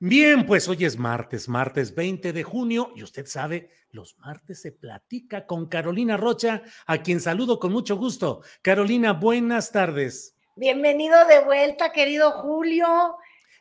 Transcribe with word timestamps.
Bien, 0.00 0.46
pues 0.46 0.68
hoy 0.68 0.84
es 0.84 0.96
martes, 0.96 1.48
martes 1.48 1.92
20 1.92 2.32
de 2.32 2.44
junio, 2.44 2.92
y 2.94 3.02
usted 3.02 3.26
sabe, 3.26 3.70
los 3.90 4.16
martes 4.18 4.62
se 4.62 4.70
platica 4.70 5.44
con 5.44 5.66
Carolina 5.66 6.16
Rocha, 6.16 6.62
a 6.86 6.98
quien 6.98 7.18
saludo 7.18 7.58
con 7.58 7.72
mucho 7.72 7.96
gusto. 7.96 8.42
Carolina, 8.62 9.12
buenas 9.12 9.72
tardes. 9.72 10.36
Bienvenido 10.54 11.16
de 11.26 11.44
vuelta, 11.44 11.90
querido 11.90 12.30
Julio. 12.30 12.86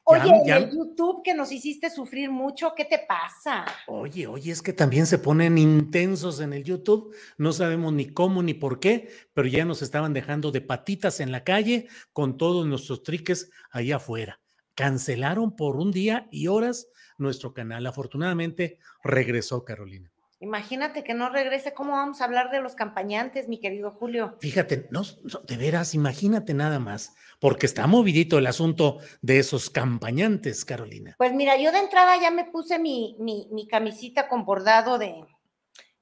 Oye, 0.03 0.31
ya, 0.45 0.57
el 0.57 0.69
YouTube 0.69 1.23
que 1.23 1.33
nos 1.33 1.51
hiciste 1.51 1.89
sufrir 1.89 2.29
mucho, 2.29 2.75
¿qué 2.75 2.85
te 2.85 2.99
pasa? 2.99 3.65
Oye, 3.87 4.27
oye, 4.27 4.51
es 4.51 4.61
que 4.61 4.73
también 4.73 5.07
se 5.07 5.17
ponen 5.17 5.57
intensos 5.57 6.39
en 6.39 6.53
el 6.53 6.63
YouTube, 6.63 7.15
no 7.39 7.51
sabemos 7.51 7.93
ni 7.93 8.13
cómo 8.13 8.43
ni 8.43 8.53
por 8.53 8.79
qué, 8.79 9.09
pero 9.33 9.47
ya 9.47 9.65
nos 9.65 9.81
estaban 9.81 10.13
dejando 10.13 10.51
de 10.51 10.61
patitas 10.61 11.19
en 11.19 11.31
la 11.31 11.43
calle 11.43 11.87
con 12.13 12.37
todos 12.37 12.67
nuestros 12.67 13.01
triques 13.01 13.49
ahí 13.71 13.91
afuera 13.91 14.39
cancelaron 14.77 15.55
por 15.55 15.75
un 15.75 15.91
día 15.91 16.27
y 16.31 16.47
horas 16.47 16.87
nuestro 17.17 17.51
canal. 17.51 17.87
Afortunadamente 17.87 18.77
regresó 19.03 19.65
Carolina. 19.65 20.11
Imagínate 20.39 21.03
que 21.03 21.15
no 21.15 21.29
regrese, 21.29 21.73
¿cómo 21.73 21.93
vamos 21.93 22.21
a 22.21 22.25
hablar 22.25 22.51
de 22.51 22.61
los 22.61 22.75
campañantes, 22.75 23.47
mi 23.47 23.59
querido 23.59 23.89
Julio? 23.89 24.37
Fíjate, 24.39 24.87
no, 24.91 25.01
de 25.47 25.57
veras, 25.57 25.95
imagínate 25.95 26.53
nada 26.53 26.77
más, 26.77 27.15
porque 27.39 27.65
está 27.65 27.87
movidito 27.87 28.37
el 28.37 28.45
asunto 28.45 28.99
de 29.23 29.39
esos 29.39 29.71
campañantes, 29.71 30.63
Carolina. 30.63 31.15
Pues 31.17 31.33
mira, 31.33 31.57
yo 31.57 31.71
de 31.71 31.79
entrada 31.79 32.21
ya 32.21 32.29
me 32.29 32.45
puse 32.45 32.77
mi, 32.77 33.15
mi, 33.19 33.67
camisita 33.67 34.29
con 34.29 34.45
bordado 34.45 34.99
de, 34.99 35.25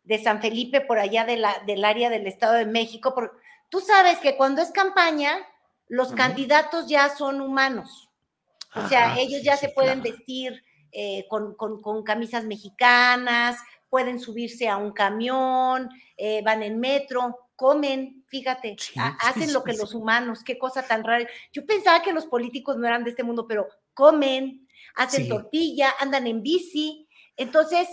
de 0.04 0.22
San 0.22 0.42
Felipe 0.42 0.82
por 0.82 1.00
allá 1.00 1.24
de 1.24 1.38
la, 1.38 1.64
del 1.66 1.86
área 1.86 2.10
del 2.10 2.28
Estado 2.28 2.56
de 2.56 2.66
México, 2.66 3.14
porque 3.16 3.38
tú 3.70 3.80
sabes 3.80 4.18
que 4.18 4.36
cuando 4.36 4.62
es 4.62 4.72
campaña, 4.72 5.32
los 5.88 6.12
candidatos 6.12 6.90
ya 6.90 7.16
son 7.16 7.40
humanos. 7.40 8.05
O 8.76 8.88
sea, 8.88 9.18
ellos 9.18 9.42
ya 9.44 9.58
se 9.58 9.70
pueden 9.70 10.02
vestir 10.02 10.64
eh, 10.92 11.26
con, 11.30 12.04
camisas 12.04 12.46
mexicanas, 12.46 13.58
pueden 13.90 14.20
subirse 14.20 14.68
a 14.68 14.78
un 14.78 14.92
camión, 14.92 15.90
eh, 16.18 16.42
van 16.44 16.64
en 16.64 16.80
metro, 16.80 17.38
comen, 17.56 18.24
fíjate, 18.28 18.76
hacen 19.20 19.54
lo 19.54 19.64
que 19.64 19.74
los 19.74 19.94
humanos, 19.94 20.44
qué 20.44 20.58
cosa 20.58 20.88
tan 20.88 21.04
rara. 21.04 21.28
Yo 21.52 21.66
pensaba 21.66 22.02
que 22.02 22.14
los 22.14 22.26
políticos 22.26 22.78
no 22.78 22.88
eran 22.88 23.04
de 23.04 23.12
este 23.12 23.24
mundo, 23.24 23.48
pero 23.48 23.68
comen, 23.94 24.68
hacen 24.96 25.30
tortilla, 25.30 25.94
andan 26.00 26.28
en 26.28 26.42
bici. 26.42 27.08
Entonces, 27.38 27.88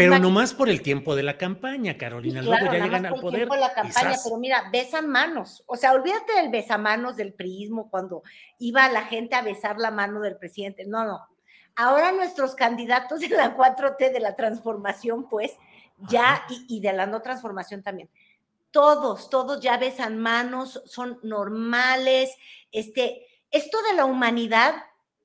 pero 0.00 0.18
nomás 0.18 0.54
por 0.54 0.68
el 0.68 0.82
tiempo 0.82 1.14
de 1.14 1.22
la 1.22 1.36
campaña, 1.36 1.98
Carolina. 1.98 2.42
Luego 2.42 2.66
ya 2.66 2.84
llegan 2.84 3.06
al 3.06 3.20
poder. 3.20 3.48
De 3.48 3.56
la 3.56 3.74
campaña, 3.74 4.16
pero 4.22 4.36
mira, 4.38 4.70
besan 4.72 5.08
manos. 5.08 5.62
O 5.66 5.76
sea, 5.76 5.92
olvídate 5.92 6.32
del 6.34 6.50
besamanos 6.50 7.16
del 7.16 7.34
prismo 7.34 7.90
cuando 7.90 8.22
iba 8.58 8.88
la 8.88 9.02
gente 9.02 9.34
a 9.34 9.42
besar 9.42 9.78
la 9.78 9.90
mano 9.90 10.20
del 10.20 10.36
presidente. 10.36 10.84
No, 10.86 11.04
no. 11.04 11.28
Ahora 11.76 12.12
nuestros 12.12 12.54
candidatos 12.54 13.20
de 13.20 13.28
la 13.28 13.56
4T 13.56 14.12
de 14.12 14.20
la 14.20 14.34
transformación, 14.36 15.28
pues, 15.28 15.56
ya, 16.08 16.42
y, 16.48 16.76
y 16.76 16.80
de 16.80 16.92
la 16.92 17.06
no 17.06 17.20
transformación 17.20 17.82
también. 17.82 18.08
Todos, 18.70 19.30
todos 19.30 19.60
ya 19.60 19.76
besan 19.76 20.18
manos, 20.18 20.82
son 20.86 21.18
normales. 21.22 22.36
Este, 22.72 23.26
esto 23.50 23.78
de 23.82 23.94
la 23.94 24.04
humanidad 24.04 24.74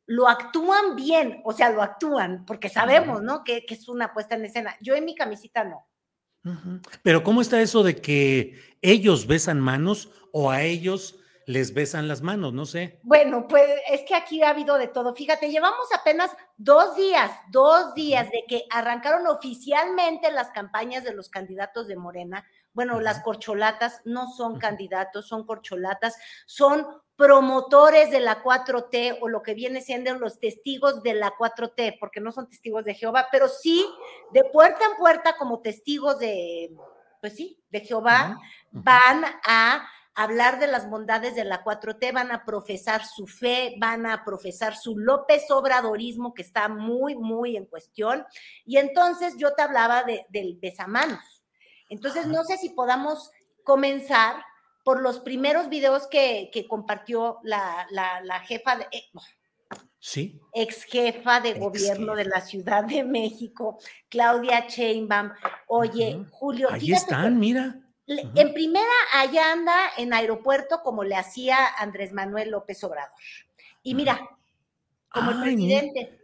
lo 0.07 0.27
actúan 0.27 0.95
bien, 0.95 1.41
o 1.43 1.53
sea, 1.53 1.69
lo 1.69 1.81
actúan, 1.81 2.45
porque 2.45 2.69
sabemos, 2.69 3.21
¿no? 3.23 3.43
Que, 3.43 3.65
es 3.67 3.87
una 3.89 4.13
puesta 4.13 4.35
en 4.35 4.45
escena. 4.45 4.75
Yo 4.81 4.95
en 4.95 5.05
mi 5.05 5.15
camisita 5.15 5.63
no. 5.63 5.87
Pero 7.01 7.23
¿cómo 7.23 7.41
está 7.41 7.59
eso 7.59 7.81
de 7.81 7.95
que 7.95 8.77
ellos 8.83 9.25
besan 9.25 9.59
manos 9.59 10.11
o 10.31 10.51
a 10.51 10.61
ellos 10.61 11.19
les 11.47 11.73
besan 11.73 12.07
las 12.07 12.21
manos? 12.21 12.53
No 12.53 12.67
sé. 12.67 12.99
Bueno, 13.01 13.47
pues 13.47 13.67
es 13.89 14.01
que 14.07 14.13
aquí 14.13 14.43
ha 14.43 14.49
habido 14.49 14.77
de 14.77 14.87
todo. 14.87 15.15
Fíjate, 15.15 15.49
llevamos 15.49 15.87
apenas 15.91 16.29
dos 16.55 16.95
días, 16.95 17.31
dos 17.49 17.95
días 17.95 18.29
de 18.29 18.43
que 18.47 18.65
arrancaron 18.69 19.25
oficialmente 19.25 20.31
las 20.31 20.51
campañas 20.51 21.03
de 21.03 21.15
los 21.15 21.29
candidatos 21.29 21.87
de 21.87 21.95
Morena. 21.95 22.45
Bueno, 22.73 22.99
las 22.99 23.21
corcholatas 23.23 24.01
no 24.05 24.29
son 24.31 24.59
candidatos, 24.59 25.27
son 25.27 25.47
corcholatas, 25.47 26.15
son 26.45 26.85
promotores 27.15 28.11
de 28.11 28.19
la 28.19 28.43
4T 28.43 29.19
o 29.21 29.29
lo 29.29 29.41
que 29.41 29.53
viene 29.53 29.81
siendo 29.81 30.13
los 30.15 30.39
testigos 30.39 31.01
de 31.01 31.13
la 31.13 31.33
4T, 31.35 31.97
porque 31.99 32.19
no 32.19 32.31
son 32.31 32.47
testigos 32.47 32.83
de 32.83 32.93
Jehová, 32.93 33.27
pero 33.31 33.47
sí 33.47 33.85
de 34.31 34.43
puerta 34.51 34.85
en 34.85 34.97
puerta 34.97 35.37
como 35.37 35.61
testigos 35.61 36.19
de, 36.19 36.75
pues 37.21 37.35
sí, 37.35 37.57
de 37.69 37.79
Jehová, 37.81 38.37
van 38.71 39.23
a 39.45 39.87
hablar 40.15 40.59
de 40.59 40.67
las 40.67 40.89
bondades 40.89 41.35
de 41.35 41.43
la 41.43 41.63
4T, 41.63 42.13
van 42.13 42.31
a 42.31 42.45
profesar 42.45 43.05
su 43.05 43.27
fe, 43.27 43.75
van 43.79 44.05
a 44.05 44.23
profesar 44.23 44.75
su 44.75 44.97
López 44.97 45.51
Obradorismo, 45.51 46.33
que 46.33 46.41
está 46.41 46.69
muy, 46.69 47.15
muy 47.15 47.57
en 47.57 47.65
cuestión. 47.65 48.25
Y 48.65 48.77
entonces 48.77 49.35
yo 49.37 49.53
te 49.53 49.61
hablaba 49.61 50.03
de, 50.03 50.25
del 50.29 50.57
besamanos. 50.61 51.43
Entonces, 51.89 52.27
no 52.27 52.43
sé 52.45 52.57
si 52.57 52.69
podamos 52.69 53.29
comenzar 53.63 54.43
por 54.85 55.01
los 55.01 55.19
primeros 55.19 55.67
videos 55.67 56.05
que, 56.05 56.51
compartió 56.69 57.39
la, 57.41 58.39
jefa 58.45 58.77
de... 58.77 58.83
Eh, 58.91 59.03
sí. 59.97 60.39
Ex 60.53 60.83
jefa 60.83 61.41
de 61.41 61.55
gobierno 61.55 62.15
de 62.15 62.25
la 62.25 62.39
Ciudad 62.39 62.83
de 62.83 63.03
México, 63.03 63.79
Claudia 64.09 64.67
Sheinbaum. 64.69 65.31
Oye, 65.67 66.23
Julio. 66.29 66.69
Ahí 66.71 66.93
están, 66.93 67.39
mira. 67.39 67.81
En 68.05 68.53
primera, 68.53 68.85
allá 69.15 69.51
anda 69.51 69.75
en 69.97 70.13
aeropuerto 70.13 70.81
como 70.83 71.03
le 71.03 71.15
hacía 71.15 71.57
Andrés 71.79 72.13
Manuel 72.13 72.51
López 72.51 72.83
Obrador. 72.83 73.09
Y 73.81 73.95
mira, 73.95 74.19
como 75.09 75.31
el 75.31 75.41
presidente. 75.41 76.19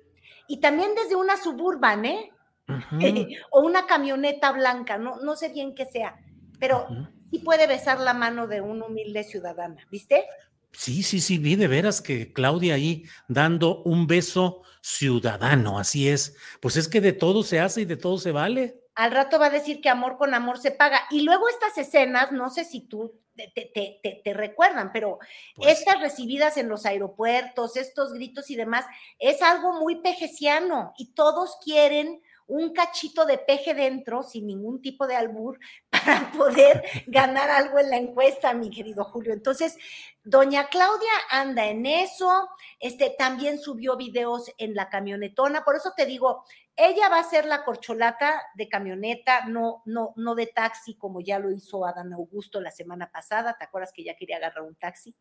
Y 0.47 0.59
también 0.59 0.93
desde 0.93 1.15
una 1.15 1.35
suburban, 1.35 2.05
¿eh? 2.05 2.31
o 3.49 3.61
una 3.61 3.87
camioneta 3.87 4.51
blanca, 4.51 4.99
no, 4.99 5.15
no 5.15 5.35
sé 5.35 5.49
bien 5.49 5.73
qué 5.73 5.85
sea, 5.85 6.19
pero 6.59 6.87
sí 7.31 7.39
puede 7.39 7.65
besar 7.65 7.99
la 7.99 8.13
mano 8.13 8.47
de 8.47 8.61
un 8.61 8.83
humilde 8.83 9.23
ciudadana, 9.23 9.87
¿viste? 9.89 10.25
Sí, 10.73 11.03
sí, 11.03 11.19
sí, 11.19 11.37
vi 11.37 11.55
de 11.55 11.67
veras 11.67 12.01
que 12.01 12.31
Claudia 12.31 12.75
ahí 12.75 13.03
dando 13.27 13.81
un 13.83 14.07
beso 14.07 14.61
ciudadano, 14.81 15.79
así 15.79 16.07
es. 16.09 16.35
Pues 16.59 16.77
es 16.77 16.87
que 16.87 17.01
de 17.01 17.13
todo 17.13 17.43
se 17.43 17.59
hace 17.59 17.81
y 17.81 17.85
de 17.85 17.97
todo 17.97 18.17
se 18.17 18.31
vale. 18.31 18.79
Al 18.95 19.11
rato 19.11 19.39
va 19.39 19.47
a 19.47 19.51
decir 19.51 19.81
que 19.81 19.89
amor 19.89 20.17
con 20.17 20.33
amor 20.33 20.59
se 20.59 20.71
paga. 20.71 21.01
Y 21.09 21.21
luego 21.21 21.49
estas 21.49 21.77
escenas, 21.77 22.31
no 22.31 22.49
sé 22.49 22.65
si 22.65 22.81
tú 22.81 23.19
te, 23.35 24.33
recuerdan, 24.33 24.91
pero 24.91 25.19
pues 25.55 25.79
estas 25.79 25.99
recibidas 25.99 26.57
en 26.57 26.69
los 26.69 26.85
aeropuertos, 26.85 27.77
estos 27.77 28.13
gritos 28.13 28.49
y 28.49 28.55
demás, 28.55 28.85
es 29.19 29.41
algo 29.41 29.79
muy 29.79 30.01
pejeciano 30.01 30.93
y 30.97 31.13
todos 31.13 31.57
quieren 31.63 32.21
un 32.47 32.73
cachito 32.73 33.25
de 33.25 33.37
peje 33.37 33.73
dentro, 33.73 34.23
sin 34.23 34.47
ningún 34.47 34.81
tipo 34.81 35.07
de 35.07 35.15
albur, 35.15 35.59
para 35.89 36.31
poder 36.31 36.83
ganar 37.07 37.49
algo 37.49 37.79
en 37.79 37.89
la 37.89 37.97
encuesta, 37.97 38.53
mi 38.53 38.69
querido 38.69 39.03
Julio. 39.03 39.33
Entonces, 39.33 39.77
doña 40.23 40.67
Claudia 40.67 41.11
anda 41.29 41.65
en 41.67 41.85
eso, 41.85 42.49
este, 42.79 43.15
también 43.17 43.59
subió 43.59 43.97
videos 43.97 44.51
en 44.57 44.75
la 44.75 44.89
camionetona, 44.89 45.63
por 45.63 45.75
eso 45.75 45.93
te 45.95 46.05
digo, 46.05 46.43
ella 46.75 47.09
va 47.09 47.19
a 47.19 47.29
ser 47.29 47.45
la 47.45 47.63
corcholata 47.63 48.41
de 48.55 48.67
camioneta, 48.67 49.45
no, 49.47 49.81
no, 49.85 50.13
no 50.15 50.35
de 50.35 50.47
taxi, 50.47 50.95
como 50.95 51.21
ya 51.21 51.39
lo 51.39 51.51
hizo 51.51 51.85
Adán 51.85 52.13
Augusto 52.13 52.61
la 52.61 52.71
semana 52.71 53.11
pasada, 53.11 53.57
¿te 53.57 53.65
acuerdas 53.65 53.91
que 53.93 54.03
ya 54.03 54.15
quería 54.15 54.37
agarrar 54.37 54.63
un 54.63 54.75
taxi? 54.75 55.15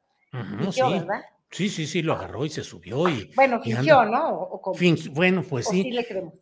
sí. 0.73 0.83
¿verdad? 0.83 1.25
Sí, 1.51 1.69
sí, 1.69 1.87
sí, 1.87 2.03
lo 2.03 2.13
agarró 2.13 2.45
y 2.45 2.51
se 2.51 2.63
subió 2.63 3.09
y. 3.09 3.33
Bueno, 3.35 3.61
fingió, 3.61 4.05
¿no? 4.05 4.61
bueno, 5.11 5.43
pues 5.43 5.67
sí. 5.67 5.83
sí 5.83 5.91
le 5.91 6.07
creemos. 6.07 6.35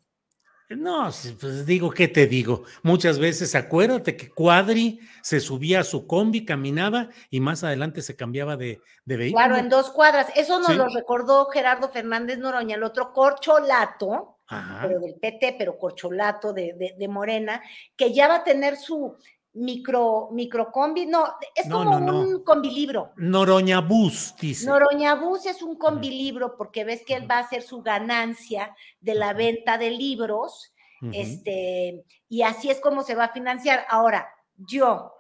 No, 0.71 1.09
pues 1.41 1.65
digo, 1.65 1.91
¿qué 1.91 2.09
te 2.09 2.27
digo? 2.27 2.65
Muchas 2.83 3.19
veces 3.19 3.55
acuérdate 3.55 4.17
que 4.17 4.29
Cuadri 4.29 5.01
se 5.23 5.41
subía 5.41 5.81
a 5.81 5.85
su 5.85 6.07
combi, 6.07 6.45
caminaba 6.45 7.09
y 7.31 7.41
más 7.41 7.65
adelante 7.65 8.03
se 8.03 8.17
cambiaba 8.17 8.59
de, 8.59 8.83
vehículo. 9.07 9.45
Claro, 9.45 9.57
en 9.57 9.71
dos 9.71 9.89
cuadras. 9.91 10.31
Eso 10.37 10.61
nos 10.61 10.77
lo 10.77 10.87
recordó 10.89 11.47
Gerardo 11.47 11.89
Fernández 11.89 12.39
Noroña, 12.39 12.77
el 12.77 12.83
otro 12.83 13.15
corcholato, 13.15 14.41
pero 14.83 15.01
del 15.01 15.15
PT, 15.15 15.57
pero 15.59 15.79
corcholato 15.79 16.53
de, 16.53 16.95
de 16.99 17.09
Morena, 17.09 17.63
que 17.97 18.13
ya 18.13 18.29
va 18.29 18.37
a 18.37 18.45
tener 18.45 18.77
su, 18.77 19.17
micro, 19.59 20.29
microcombi, 20.33 21.07
no, 21.07 21.25
es 21.55 21.69
como 21.69 21.97
un 21.97 22.43
combilibro. 22.43 23.13
Noroñabús, 23.17 24.35
dice. 24.41 24.67
Noroñabús 24.67 25.47
es 25.47 25.63
un 25.63 25.77
combilibro 25.77 26.57
porque 26.57 26.85
ves 26.85 27.03
que 27.05 27.15
él 27.15 27.31
va 27.31 27.37
a 27.37 27.41
hacer 27.41 27.63
su 27.63 27.83
ganancia 27.83 28.75
de 29.01 29.15
la 29.15 29.33
venta 29.33 29.79
de 29.79 29.91
libros, 29.91 30.73
este, 31.13 32.05
y 32.29 32.43
así 32.43 32.71
es 32.71 32.81
como 32.81 33.03
se 33.03 33.15
va 33.15 33.25
a 33.25 33.33
financiar. 33.33 33.87
Ahora, 33.89 34.29
yo, 34.57 35.13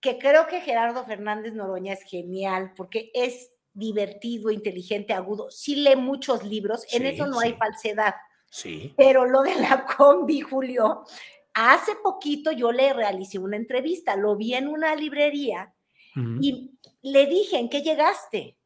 que 0.00 0.18
creo 0.18 0.46
que 0.46 0.60
Gerardo 0.60 1.04
Fernández 1.04 1.52
Noroña 1.54 1.92
es 1.92 2.02
genial 2.02 2.72
porque 2.76 3.10
es 3.12 3.50
divertido, 3.72 4.50
inteligente, 4.50 5.12
agudo, 5.12 5.50
sí 5.50 5.76
lee 5.76 5.96
muchos 5.96 6.42
libros, 6.42 6.86
en 6.92 7.04
eso 7.04 7.26
no 7.26 7.40
hay 7.40 7.52
falsedad. 7.54 8.14
Sí. 8.50 8.94
Pero 8.96 9.26
lo 9.26 9.42
de 9.42 9.54
la 9.56 9.84
combi, 9.84 10.40
Julio, 10.40 11.04
Hace 11.58 11.94
poquito 12.02 12.52
yo 12.52 12.70
le 12.70 12.92
realicé 12.92 13.38
una 13.38 13.56
entrevista, 13.56 14.14
lo 14.14 14.36
vi 14.36 14.52
en 14.52 14.68
una 14.68 14.94
librería 14.94 15.72
y 16.14 16.78
le 17.00 17.26
dije, 17.26 17.58
¿en 17.58 17.70
qué 17.70 17.80
llegaste? 17.80 18.58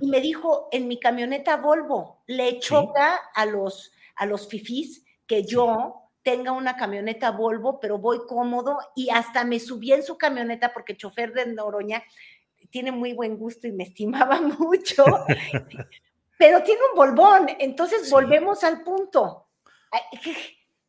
Y 0.00 0.08
me 0.08 0.20
dijo, 0.20 0.68
en 0.72 0.88
mi 0.88 0.98
camioneta 0.98 1.58
Volvo, 1.58 2.22
le 2.26 2.58
choca 2.58 3.20
a 3.32 3.46
los, 3.46 3.92
a 4.16 4.26
los 4.26 4.48
fifís 4.48 5.04
que 5.28 5.44
yo 5.44 6.10
tenga 6.24 6.50
una 6.50 6.76
camioneta 6.76 7.30
Volvo, 7.30 7.78
pero 7.78 7.98
voy 7.98 8.18
cómodo 8.26 8.78
y 8.96 9.10
hasta 9.10 9.44
me 9.44 9.60
subí 9.60 9.92
en 9.92 10.02
su 10.02 10.18
camioneta 10.18 10.72
porque 10.72 10.94
el 10.94 10.98
chofer 10.98 11.32
de 11.32 11.46
Noroña 11.46 12.02
tiene 12.70 12.90
muy 12.90 13.12
buen 13.12 13.36
gusto 13.36 13.68
y 13.68 13.72
me 13.72 13.84
estimaba 13.84 14.40
mucho, 14.58 15.04
pero 16.36 16.64
tiene 16.64 16.80
un 16.90 16.96
Volvón. 16.96 17.46
Entonces 17.60 18.10
volvemos 18.10 18.64
al 18.64 18.82
punto. 18.82 19.46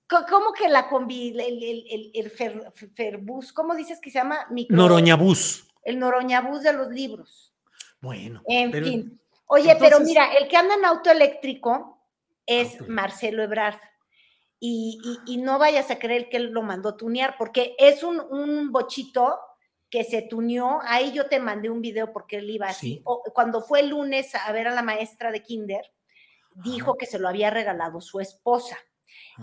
¿Cómo 0.09 0.53
que 0.53 0.67
la 0.67 0.89
combi, 0.89 1.39
el, 1.39 2.11
el, 2.13 2.31
ferbus, 2.31 3.53
¿cómo 3.53 3.75
dices 3.75 3.99
que 4.01 4.09
se 4.09 4.17
llama? 4.17 4.47
Micro, 4.49 4.75
Noroñabús. 4.75 5.67
El 5.83 5.99
Noroñabús 5.99 6.63
de 6.63 6.73
los 6.73 6.89
libros. 6.89 7.53
Bueno. 8.01 8.41
En 8.47 8.71
fin. 8.71 9.21
Oye, 9.45 9.75
pero 9.79 9.99
mira, 9.99 10.31
el 10.33 10.47
que 10.47 10.57
anda 10.57 10.75
en 10.75 10.85
auto 10.85 11.11
eléctrico 11.11 12.03
es 12.45 12.87
Marcelo 12.87 13.43
Ebrard. 13.43 13.79
Y, 14.59 14.99
y, 15.25 15.37
no 15.37 15.57
vayas 15.57 15.89
a 15.89 15.99
creer 15.99 16.27
que 16.27 16.37
él 16.37 16.47
lo 16.47 16.63
mandó 16.63 16.97
tunear, 16.97 17.35
porque 17.37 17.75
es 17.77 18.03
un, 18.03 18.19
un 18.19 18.71
bochito 18.71 19.39
que 19.89 20.03
se 20.03 20.23
tuneó. 20.23 20.79
Ahí 20.83 21.13
yo 21.13 21.27
te 21.27 21.39
mandé 21.39 21.69
un 21.69 21.81
video 21.81 22.11
porque 22.11 22.37
él 22.37 22.49
iba 22.49 22.67
así. 22.67 23.03
cuando 23.33 23.61
fue 23.61 23.81
el 23.81 23.89
lunes 23.89 24.35
a 24.35 24.51
ver 24.51 24.67
a 24.67 24.73
la 24.73 24.81
maestra 24.81 25.31
de 25.31 25.43
Kinder, 25.43 25.93
dijo 26.55 26.95
que 26.95 27.05
se 27.05 27.19
lo 27.19 27.29
había 27.29 27.49
regalado 27.49 28.01
su 28.01 28.19
esposa. 28.19 28.77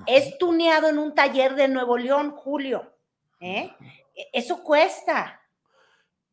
Es 0.07 0.37
tuneado 0.39 0.89
en 0.89 0.99
un 0.99 1.15
taller 1.15 1.55
de 1.55 1.69
Nuevo 1.69 1.97
León, 1.97 2.33
Julio. 2.33 2.93
¿eh? 3.41 3.71
E, 4.15 4.29
eso 4.33 4.63
cuesta. 4.63 5.41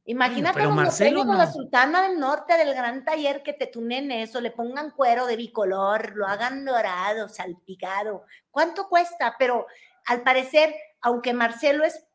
Imagínate 0.05 0.59
bueno, 0.59 0.75
Marcelo 0.75 1.23
no. 1.23 1.33
la 1.33 1.49
Sultana 1.49 2.01
del 2.01 2.19
Norte 2.19 2.57
del 2.57 2.73
gran 2.73 3.05
taller 3.05 3.41
que 3.41 3.53
te 3.53 3.67
tunen 3.67 4.11
eso, 4.11 4.41
le 4.41 4.51
pongan 4.51 4.91
cuero 4.91 5.25
de 5.27 5.37
bicolor, 5.37 6.15
lo 6.15 6.27
hagan 6.27 6.65
dorado, 6.65 7.29
salpicado. 7.29 8.23
¿Cuánto 8.51 8.89
cuesta? 8.89 9.35
Pero 9.39 9.65
al 10.05 10.23
parecer, 10.23 10.75
aunque 10.99 11.33
Marcelo 11.33 11.85
es 11.85 12.05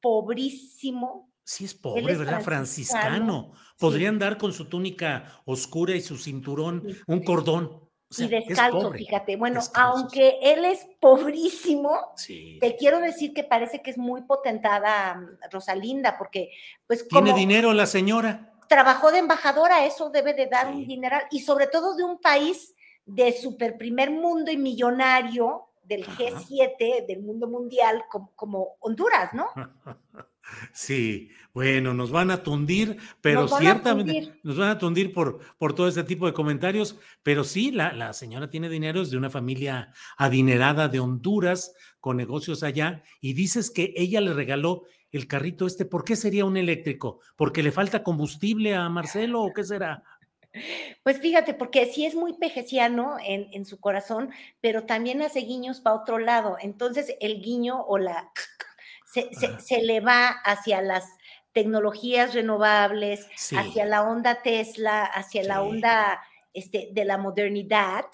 pobrísimo. 0.00 1.30
Sí, 1.44 1.66
es 1.66 1.74
pobre, 1.74 2.16
¿verdad? 2.16 2.42
Franciscano. 2.42 3.52
Podría 3.78 4.08
andar 4.08 4.38
con 4.38 4.52
su 4.52 4.68
túnica 4.68 5.40
oscura 5.44 5.94
y 5.94 6.00
su 6.00 6.16
cinturón, 6.16 6.84
un 7.06 7.22
cordón 7.22 7.85
y 8.16 8.28
descalzo, 8.28 8.92
fíjate. 8.92 9.36
Bueno, 9.36 9.60
aunque 9.74 10.38
él 10.42 10.64
es 10.64 10.86
pobrísimo, 11.00 12.14
te 12.60 12.76
quiero 12.78 13.00
decir 13.00 13.32
que 13.34 13.44
parece 13.44 13.82
que 13.82 13.90
es 13.90 13.98
muy 13.98 14.22
potentada 14.22 15.14
mm, 15.14 15.50
Rosalinda, 15.50 16.16
porque 16.16 16.50
pues 16.86 17.06
Tiene 17.08 17.32
dinero 17.32 17.72
la 17.72 17.86
señora. 17.86 18.52
Trabajó 18.68 19.12
de 19.12 19.18
embajadora, 19.18 19.86
eso 19.86 20.10
debe 20.10 20.34
de 20.34 20.46
dar 20.46 20.68
un 20.68 20.86
dineral, 20.86 21.22
y 21.30 21.40
sobre 21.40 21.66
todo 21.66 21.94
de 21.96 22.04
un 22.04 22.20
país 22.20 22.74
de 23.04 23.32
super 23.32 23.78
primer 23.78 24.10
mundo 24.10 24.50
y 24.50 24.56
millonario 24.56 25.68
del 25.84 26.04
G7, 26.04 27.06
del 27.06 27.22
mundo 27.22 27.46
mundial, 27.46 28.04
como, 28.10 28.32
como 28.34 28.76
Honduras, 28.80 29.32
¿no? 29.32 29.46
Sí, 30.72 31.30
bueno, 31.52 31.94
nos 31.94 32.10
van 32.10 32.30
a 32.30 32.42
tundir, 32.42 32.98
pero 33.20 33.48
ciertamente 33.48 34.38
nos 34.42 34.58
van 34.58 34.70
a 34.70 34.78
tundir 34.78 35.12
por, 35.12 35.40
por 35.58 35.74
todo 35.74 35.88
este 35.88 36.04
tipo 36.04 36.26
de 36.26 36.32
comentarios, 36.32 36.98
pero 37.22 37.44
sí, 37.44 37.70
la, 37.70 37.92
la 37.92 38.12
señora 38.12 38.50
tiene 38.50 38.68
dinero, 38.68 39.02
es 39.02 39.10
de 39.10 39.16
una 39.16 39.30
familia 39.30 39.92
adinerada 40.16 40.88
de 40.88 41.00
Honduras, 41.00 41.74
con 41.98 42.16
negocios 42.16 42.62
allá, 42.62 43.02
y 43.20 43.32
dices 43.32 43.70
que 43.70 43.92
ella 43.96 44.20
le 44.20 44.32
regaló 44.32 44.84
el 45.10 45.26
carrito 45.26 45.66
este, 45.66 45.84
¿por 45.84 46.04
qué 46.04 46.14
sería 46.14 46.44
un 46.44 46.56
eléctrico? 46.56 47.20
¿Porque 47.36 47.62
le 47.62 47.72
falta 47.72 48.02
combustible 48.02 48.74
a 48.74 48.88
Marcelo 48.88 49.42
o 49.42 49.52
qué 49.52 49.64
será? 49.64 50.02
Pues 51.02 51.20
fíjate, 51.20 51.52
porque 51.52 51.84
sí 51.84 52.06
es 52.06 52.14
muy 52.14 52.32
pejeciano 52.32 53.16
en, 53.22 53.48
en 53.52 53.66
su 53.66 53.78
corazón, 53.78 54.30
pero 54.62 54.84
también 54.84 55.20
hace 55.20 55.40
guiños 55.40 55.80
para 55.82 55.96
otro 55.96 56.18
lado. 56.18 56.56
Entonces, 56.58 57.14
el 57.20 57.42
guiño 57.42 57.82
o 57.82 57.98
la 57.98 58.32
se, 59.06 59.82
le 59.82 60.00
va 60.00 60.28
hacia 60.28 60.82
las 60.82 61.04
tecnologías 61.52 62.34
renovables, 62.34 63.26
hacia 63.56 63.86
la 63.86 64.02
onda 64.02 64.42
Tesla, 64.42 65.04
hacia 65.04 65.42
la 65.42 65.62
onda 65.62 66.20
este, 66.52 66.90
de 66.92 67.04
la 67.04 67.16
modernidad. 67.16 68.04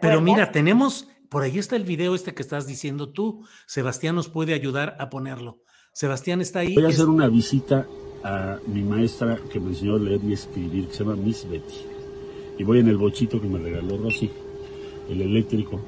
Pero 0.00 0.20
mira, 0.20 0.50
tenemos, 0.50 1.08
por 1.28 1.42
ahí 1.42 1.58
está 1.58 1.76
el 1.76 1.84
video 1.84 2.14
este 2.14 2.34
que 2.34 2.42
estás 2.42 2.66
diciendo 2.66 3.10
tú. 3.10 3.46
Sebastián 3.66 4.14
nos 4.14 4.28
puede 4.28 4.54
ayudar 4.54 4.96
a 4.98 5.10
ponerlo. 5.10 5.60
Sebastián 5.92 6.40
está 6.40 6.60
ahí. 6.60 6.74
Voy 6.74 6.86
a 6.86 6.88
hacer 6.88 7.06
una 7.06 7.28
visita 7.28 7.86
a 8.24 8.58
mi 8.66 8.82
maestra 8.82 9.38
que 9.52 9.60
me 9.60 9.68
enseñó 9.68 9.96
a 9.96 9.98
leer 9.98 10.20
y 10.24 10.32
escribir, 10.32 10.88
que 10.88 10.94
se 10.94 11.04
llama 11.04 11.16
Miss 11.16 11.48
Betty. 11.48 11.86
Y 12.58 12.64
voy 12.64 12.80
en 12.80 12.88
el 12.88 12.96
bochito 12.96 13.40
que 13.40 13.46
me 13.46 13.58
regaló 13.58 13.98
Rosy, 13.98 14.30
el 15.10 15.20
eléctrico 15.20 15.80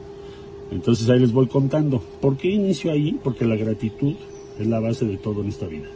entonces 0.70 1.08
ahí 1.08 1.18
les 1.18 1.32
voy 1.32 1.49
contando. 1.49 2.00
¿Por 2.00 2.37
qué 2.37 2.49
inicio 2.49 2.90
ahí? 2.90 3.18
Porque 3.23 3.44
la 3.44 3.56
gratitud 3.56 4.16
es 4.58 4.66
la 4.66 4.80
base 4.80 5.04
de 5.04 5.16
todo 5.16 5.42
en 5.42 5.49
esta 5.49 5.66
vida. 5.66 5.88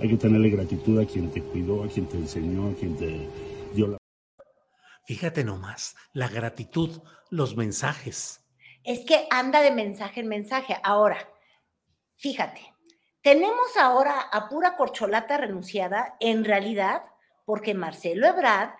Hay 0.00 0.08
que 0.08 0.16
tenerle 0.16 0.50
gratitud 0.50 0.98
a 0.98 1.06
quien 1.06 1.30
te 1.30 1.42
cuidó, 1.42 1.84
a 1.84 1.88
quien 1.88 2.06
te 2.06 2.16
enseñó, 2.16 2.70
a 2.70 2.74
quien 2.74 2.96
te 2.96 3.28
dio 3.74 3.88
la... 3.88 3.98
Fíjate 5.04 5.44
nomás, 5.44 5.96
la 6.12 6.28
gratitud, 6.28 7.00
los 7.30 7.56
mensajes. 7.56 8.40
Es 8.82 9.00
que 9.04 9.26
anda 9.30 9.60
de 9.60 9.70
mensaje 9.70 10.20
en 10.20 10.28
mensaje. 10.28 10.76
Ahora, 10.82 11.28
fíjate, 12.16 12.60
tenemos 13.22 13.76
ahora 13.78 14.20
a 14.20 14.48
pura 14.48 14.76
corcholata 14.76 15.36
renunciada, 15.36 16.16
en 16.20 16.44
realidad, 16.44 17.02
porque 17.44 17.74
Marcelo 17.74 18.26
Ebrard 18.26 18.70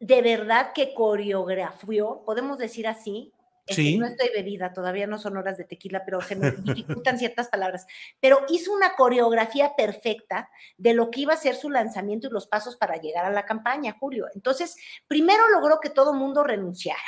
de 0.00 0.22
verdad 0.22 0.72
que 0.74 0.94
coreografió, 0.94 2.22
podemos 2.24 2.58
decir 2.58 2.86
así, 2.86 3.32
no 3.98 4.06
estoy 4.06 4.30
bebida, 4.34 4.72
todavía 4.72 5.06
no 5.06 5.18
son 5.18 5.36
horas 5.36 5.56
de 5.56 5.64
tequila, 5.64 6.04
pero 6.04 6.20
se 6.20 6.36
me 6.36 6.50
dificultan 6.50 7.18
ciertas 7.18 7.48
palabras. 7.48 7.86
Pero 8.20 8.40
hizo 8.48 8.72
una 8.72 8.94
coreografía 8.94 9.74
perfecta 9.76 10.50
de 10.76 10.94
lo 10.94 11.10
que 11.10 11.20
iba 11.20 11.34
a 11.34 11.38
ser 11.38 11.54
su 11.54 11.70
lanzamiento 11.70 12.28
y 12.28 12.30
los 12.30 12.46
pasos 12.46 12.76
para 12.76 12.96
llegar 12.96 13.24
a 13.24 13.30
la 13.30 13.44
campaña, 13.44 13.96
Julio. 13.98 14.26
Entonces, 14.34 14.76
primero 15.06 15.48
logró 15.48 15.80
que 15.80 15.90
todo 15.90 16.14
mundo 16.14 16.44
renunciara. 16.44 16.98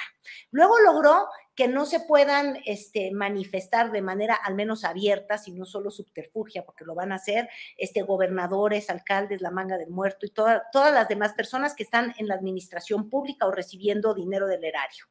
Luego 0.50 0.78
logró 0.80 1.28
que 1.54 1.68
no 1.68 1.84
se 1.84 2.00
puedan 2.00 2.58
este, 2.64 3.10
manifestar 3.12 3.92
de 3.92 4.00
manera 4.00 4.34
al 4.34 4.54
menos 4.54 4.84
abierta, 4.84 5.36
sino 5.36 5.64
solo 5.66 5.90
subterfugia, 5.90 6.64
porque 6.64 6.84
lo 6.84 6.94
van 6.94 7.12
a 7.12 7.16
hacer 7.16 7.48
este, 7.76 8.02
gobernadores, 8.02 8.88
alcaldes, 8.88 9.42
la 9.42 9.50
manga 9.50 9.76
del 9.76 9.90
muerto 9.90 10.24
y 10.24 10.30
todas 10.30 10.62
las 10.72 11.08
demás 11.08 11.34
personas 11.34 11.74
que 11.74 11.82
están 11.82 12.14
en 12.16 12.28
la 12.28 12.34
administración 12.34 13.10
pública 13.10 13.46
o 13.46 13.50
recibiendo 13.50 14.14
dinero 14.14 14.46
del 14.46 14.64
erario. 14.64 15.04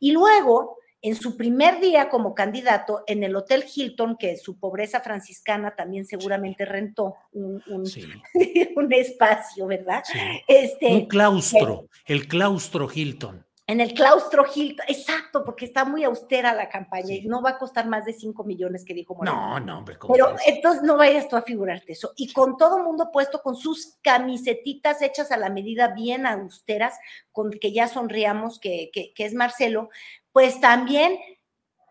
Y 0.00 0.12
luego 0.12 0.78
en 1.02 1.16
su 1.16 1.36
primer 1.36 1.80
día 1.80 2.08
como 2.08 2.34
candidato 2.34 3.02
en 3.08 3.24
el 3.24 3.34
Hotel 3.34 3.64
Hilton, 3.72 4.16
que 4.16 4.36
su 4.36 4.58
pobreza 4.58 5.00
franciscana 5.00 5.74
también 5.74 6.06
seguramente 6.06 6.64
rentó 6.64 7.16
un, 7.32 7.60
espacio, 8.90 9.66
¿verdad? 9.66 10.02
Este, 10.46 10.86
un 10.86 11.06
claustro, 11.06 11.88
el 12.06 12.28
claustro 12.28 12.88
Hilton. 12.92 13.44
En 13.72 13.80
el 13.80 13.94
claustro 13.94 14.44
Hilton, 14.54 14.84
exacto, 14.86 15.42
porque 15.42 15.64
está 15.64 15.86
muy 15.86 16.04
austera 16.04 16.52
la 16.52 16.68
campaña 16.68 17.14
y 17.14 17.26
no 17.26 17.40
va 17.40 17.50
a 17.50 17.58
costar 17.58 17.88
más 17.88 18.04
de 18.04 18.12
5 18.12 18.44
millones 18.44 18.84
que 18.84 18.92
dijo 18.92 19.14
Moreno. 19.14 19.34
No, 19.34 19.60
no, 19.60 19.78
hombre. 19.78 19.96
Pero 20.12 20.36
entonces 20.44 20.82
no 20.82 20.98
vayas 20.98 21.26
tú 21.26 21.36
a 21.36 21.42
figurarte 21.42 21.92
eso. 21.94 22.12
Y 22.16 22.34
con 22.34 22.58
todo 22.58 22.80
mundo 22.80 23.08
puesto 23.10 23.40
con 23.40 23.56
sus 23.56 23.96
camisetitas 24.02 25.00
hechas 25.00 25.32
a 25.32 25.38
la 25.38 25.48
medida 25.48 25.88
bien 25.88 26.26
austeras, 26.26 26.98
con 27.30 27.50
que 27.50 27.72
ya 27.72 27.88
sonriamos 27.88 28.60
que, 28.60 28.90
que, 28.92 29.14
que 29.14 29.24
es 29.24 29.32
Marcelo, 29.32 29.88
pues 30.32 30.60
también, 30.60 31.18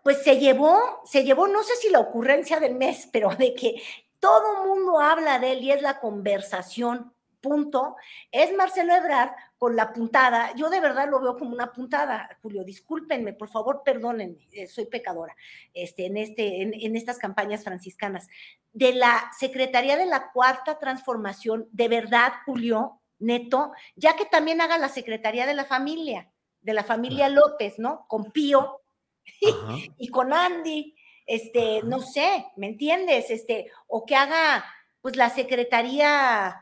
pues 0.03 0.21
se 0.21 0.37
llevó, 0.37 0.79
se 1.05 1.23
llevó, 1.23 1.47
no 1.47 1.63
sé 1.63 1.75
si 1.77 1.89
la 1.89 1.99
ocurrencia 1.99 2.59
del 2.59 2.75
mes, 2.75 3.09
pero 3.11 3.29
de 3.35 3.55
que 3.55 3.81
todo 4.19 4.65
mundo 4.65 4.99
habla 4.99 5.39
de 5.39 5.53
él 5.53 5.63
y 5.63 5.71
es 5.71 5.81
la 5.81 5.99
conversación, 5.99 7.11
punto, 7.41 7.95
es 8.31 8.53
Marcelo 8.55 8.93
Ebrard 8.93 9.31
con 9.57 9.75
la 9.75 9.91
puntada. 9.91 10.53
Yo 10.55 10.69
de 10.69 10.79
verdad 10.79 11.09
lo 11.09 11.19
veo 11.19 11.37
como 11.37 11.51
una 11.51 11.71
puntada, 11.71 12.37
Julio, 12.41 12.63
discúlpenme, 12.63 13.33
por 13.33 13.49
favor, 13.49 13.81
perdónenme, 13.83 14.47
eh, 14.51 14.67
soy 14.67 14.85
pecadora 14.85 15.35
este, 15.73 16.05
en, 16.05 16.17
este, 16.17 16.61
en, 16.61 16.73
en 16.73 16.95
estas 16.95 17.17
campañas 17.17 17.63
franciscanas. 17.63 18.27
De 18.73 18.93
la 18.93 19.31
Secretaría 19.37 19.97
de 19.97 20.05
la 20.05 20.31
Cuarta 20.31 20.79
Transformación, 20.79 21.67
de 21.71 21.87
verdad, 21.87 22.31
Julio, 22.45 23.01
neto, 23.19 23.71
ya 23.95 24.15
que 24.15 24.25
también 24.25 24.61
haga 24.61 24.77
la 24.77 24.89
Secretaría 24.89 25.45
de 25.45 25.55
la 25.55 25.65
Familia 25.65 26.31
de 26.61 26.73
la 26.73 26.83
familia 26.83 27.29
López, 27.29 27.79
¿no? 27.79 28.05
Con 28.07 28.31
Pío 28.31 28.81
y, 29.97 30.07
con 30.09 30.33
Andy, 30.33 30.95
este, 31.25 31.81
no 31.83 31.99
sé, 31.99 32.45
¿me 32.55 32.67
entiendes? 32.67 33.29
Este, 33.29 33.69
o 33.87 34.05
que 34.05 34.15
haga, 34.15 34.63
pues, 35.01 35.15
la 35.15 35.29
secretaría, 35.29 36.61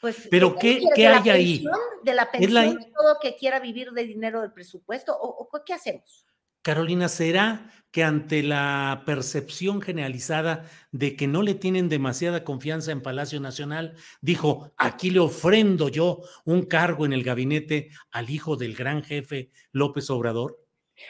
pues. 0.00 0.28
Pero, 0.30 0.56
¿qué, 0.56 0.82
¿qué 0.94 1.08
hay 1.08 1.30
ahí? 1.30 1.64
De 2.02 2.14
la 2.14 2.30
pensión, 2.30 2.78
todo 2.96 3.18
que 3.20 3.36
quiera 3.36 3.60
vivir 3.60 3.90
de 3.92 4.04
dinero 4.04 4.40
del 4.40 4.52
presupuesto, 4.52 5.16
o, 5.16 5.48
o 5.50 5.64
qué 5.64 5.74
hacemos? 5.74 6.26
Carolina, 6.62 7.08
¿será 7.08 7.70
que 7.90 8.04
ante 8.04 8.42
la 8.42 9.02
percepción 9.06 9.80
generalizada 9.80 10.68
de 10.92 11.16
que 11.16 11.26
no 11.26 11.42
le 11.42 11.54
tienen 11.54 11.88
demasiada 11.88 12.44
confianza 12.44 12.92
en 12.92 13.00
Palacio 13.00 13.40
Nacional, 13.40 13.94
dijo, 14.20 14.72
aquí 14.76 15.10
le 15.10 15.20
ofrendo 15.20 15.88
yo 15.88 16.20
un 16.44 16.62
cargo 16.66 17.06
en 17.06 17.14
el 17.14 17.24
gabinete 17.24 17.90
al 18.10 18.28
hijo 18.28 18.56
del 18.56 18.74
gran 18.74 19.02
jefe 19.02 19.50
López 19.72 20.10
Obrador? 20.10 20.58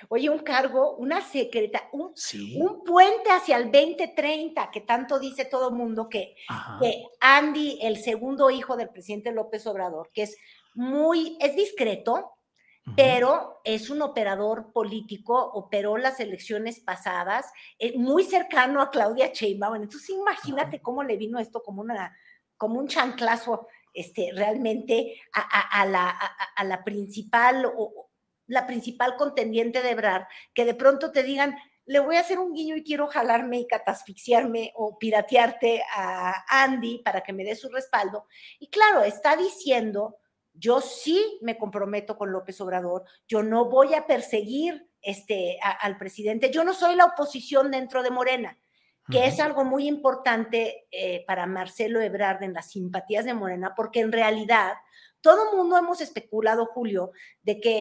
Oye, 0.08 0.30
un 0.30 0.40
cargo, 0.40 0.96
una 0.96 1.20
secreta, 1.20 1.88
un, 1.92 2.12
un, 2.56 2.84
puente 2.84 3.30
hacia 3.30 3.56
el 3.56 3.70
2030, 3.70 4.70
que 4.70 4.80
tanto 4.82 5.18
dice 5.18 5.44
todo 5.44 5.70
el 5.70 5.74
mundo 5.74 6.08
que, 6.08 6.34
que 6.80 7.04
Andy, 7.20 7.78
el 7.82 7.96
segundo 7.98 8.50
hijo 8.50 8.76
del 8.76 8.90
presidente 8.90 9.32
López 9.32 9.66
Obrador, 9.66 10.10
que 10.12 10.22
es 10.22 10.36
muy, 10.74 11.36
es 11.40 11.56
discreto, 11.56 12.32
pero 12.96 13.60
es 13.64 13.90
un 13.90 14.02
operador 14.02 14.72
político, 14.72 15.38
operó 15.52 15.98
las 15.98 16.20
elecciones 16.20 16.80
pasadas, 16.80 17.46
eh, 17.78 17.98
muy 17.98 18.24
cercano 18.24 18.80
a 18.80 18.90
Claudia 18.90 19.32
Sheinbaum. 19.32 19.76
Entonces, 19.76 20.10
imagínate 20.10 20.80
cómo 20.80 21.02
le 21.02 21.16
vino 21.16 21.38
esto 21.38 21.62
como, 21.62 21.82
una, 21.82 22.16
como 22.56 22.78
un 22.78 22.88
chanclazo 22.88 23.66
este, 23.92 24.30
realmente 24.34 25.20
a, 25.32 25.84
la, 25.86 26.10
a, 26.54 26.64
la, 26.64 26.84
principal 26.84 27.66
o 27.76 28.07
la 28.48 28.66
principal 28.66 29.14
contendiente 29.16 29.82
de 29.82 29.90
Ebrard, 29.90 30.26
que 30.52 30.64
de 30.64 30.74
pronto 30.74 31.12
te 31.12 31.22
digan, 31.22 31.56
le 31.86 32.00
voy 32.00 32.16
a 32.16 32.20
hacer 32.20 32.40
un 32.40 32.52
guiño 32.52 32.76
y 32.76 32.82
quiero 32.82 33.06
jalarme 33.06 33.60
y 33.60 33.66
catasfixiarme 33.66 34.72
o 34.74 34.98
piratearte 34.98 35.82
a 35.94 36.44
Andy 36.64 37.02
para 37.04 37.22
que 37.22 37.32
me 37.32 37.44
dé 37.44 37.54
su 37.54 37.68
respaldo. 37.68 38.26
Y 38.58 38.68
claro, 38.68 39.04
está 39.04 39.36
diciendo 39.36 40.18
yo 40.58 40.80
sí 40.80 41.38
me 41.40 41.56
comprometo 41.56 42.16
con 42.16 42.32
López 42.32 42.60
Obrador, 42.60 43.04
yo 43.26 43.42
no 43.42 43.66
voy 43.66 43.94
a 43.94 44.06
perseguir 44.06 44.88
este, 45.00 45.58
al 45.80 45.96
presidente, 45.96 46.50
yo 46.50 46.64
no 46.64 46.74
soy 46.74 46.96
la 46.96 47.06
oposición 47.06 47.70
dentro 47.70 48.02
de 48.02 48.10
Morena, 48.10 48.58
que 49.10 49.26
es 49.26 49.40
algo 49.40 49.64
muy 49.64 49.88
importante 49.88 50.86
eh, 50.90 51.24
para 51.26 51.46
Marcelo 51.46 52.00
Ebrard 52.00 52.42
en 52.42 52.52
las 52.52 52.72
simpatías 52.72 53.24
de 53.24 53.32
Morena, 53.32 53.72
porque 53.74 54.00
en 54.00 54.12
realidad 54.12 54.74
todo 55.22 55.56
mundo 55.56 55.78
hemos 55.78 56.00
especulado, 56.00 56.66
Julio, 56.66 57.12
de 57.42 57.60
que... 57.60 57.80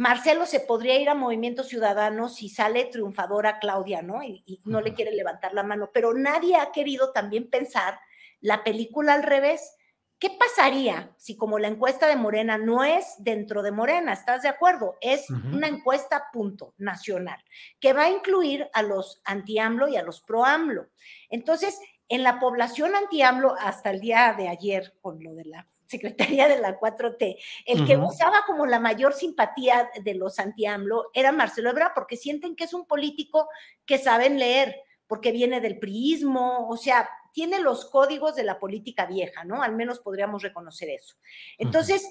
Marcelo 0.00 0.46
se 0.46 0.60
podría 0.60 0.98
ir 0.98 1.10
a 1.10 1.14
Movimiento 1.14 1.62
Ciudadano 1.62 2.30
si 2.30 2.48
sale 2.48 2.86
triunfadora 2.86 3.58
Claudia, 3.58 4.00
¿no? 4.00 4.22
Y, 4.22 4.62
no 4.64 4.80
le 4.80 4.94
quiere 4.94 5.12
levantar 5.12 5.52
la 5.52 5.62
mano, 5.62 5.90
pero 5.92 6.14
nadie 6.14 6.56
ha 6.56 6.72
querido 6.72 7.12
también 7.12 7.50
pensar 7.50 8.00
la 8.40 8.64
película 8.64 9.12
al 9.12 9.22
revés. 9.22 9.76
¿Qué 10.18 10.30
pasaría 10.30 11.14
si 11.18 11.36
como 11.36 11.58
la 11.58 11.68
encuesta 11.68 12.06
de 12.06 12.16
Morena 12.16 12.56
no 12.56 12.82
es 12.82 13.16
dentro 13.18 13.62
de 13.62 13.72
Morena? 13.72 14.14
¿Estás 14.14 14.40
de 14.40 14.48
acuerdo? 14.48 14.96
Es 15.02 15.28
una 15.28 15.68
encuesta 15.68 16.30
punto 16.32 16.72
nacional 16.78 17.44
que 17.78 17.92
va 17.92 18.04
a 18.04 18.10
incluir 18.10 18.70
a 18.72 18.80
los 18.80 19.20
anti-AMLO 19.26 19.88
y 19.88 19.98
a 19.98 20.02
los 20.02 20.22
pro-AMLO. 20.22 20.88
Entonces, 21.28 21.78
en 22.08 22.22
la 22.22 22.40
población 22.40 22.94
anti-AMLO 22.94 23.54
hasta 23.58 23.90
el 23.90 24.00
día 24.00 24.32
de 24.32 24.48
ayer, 24.48 24.94
con 25.02 25.22
lo 25.22 25.34
de 25.34 25.44
la 25.44 25.68
Secretaría 25.90 26.46
de 26.46 26.58
la 26.58 26.78
4T, 26.78 27.36
el 27.66 27.84
que 27.84 27.96
usaba 27.96 28.44
como 28.46 28.64
la 28.64 28.78
mayor 28.78 29.12
simpatía 29.12 29.90
de 30.00 30.14
los 30.14 30.38
anti-AMLO 30.38 31.10
era 31.12 31.32
Marcelo 31.32 31.70
Ebrard, 31.70 31.94
porque 31.94 32.16
sienten 32.16 32.54
que 32.54 32.62
es 32.62 32.74
un 32.74 32.86
político 32.86 33.48
que 33.84 33.98
saben 33.98 34.38
leer, 34.38 34.76
porque 35.08 35.32
viene 35.32 35.60
del 35.60 35.80
priismo, 35.80 36.68
o 36.68 36.76
sea, 36.76 37.10
tiene 37.32 37.58
los 37.58 37.86
códigos 37.86 38.36
de 38.36 38.44
la 38.44 38.60
política 38.60 39.04
vieja, 39.06 39.42
¿no? 39.42 39.64
Al 39.64 39.74
menos 39.74 39.98
podríamos 39.98 40.42
reconocer 40.42 40.90
eso. 40.90 41.16
Entonces, 41.58 42.08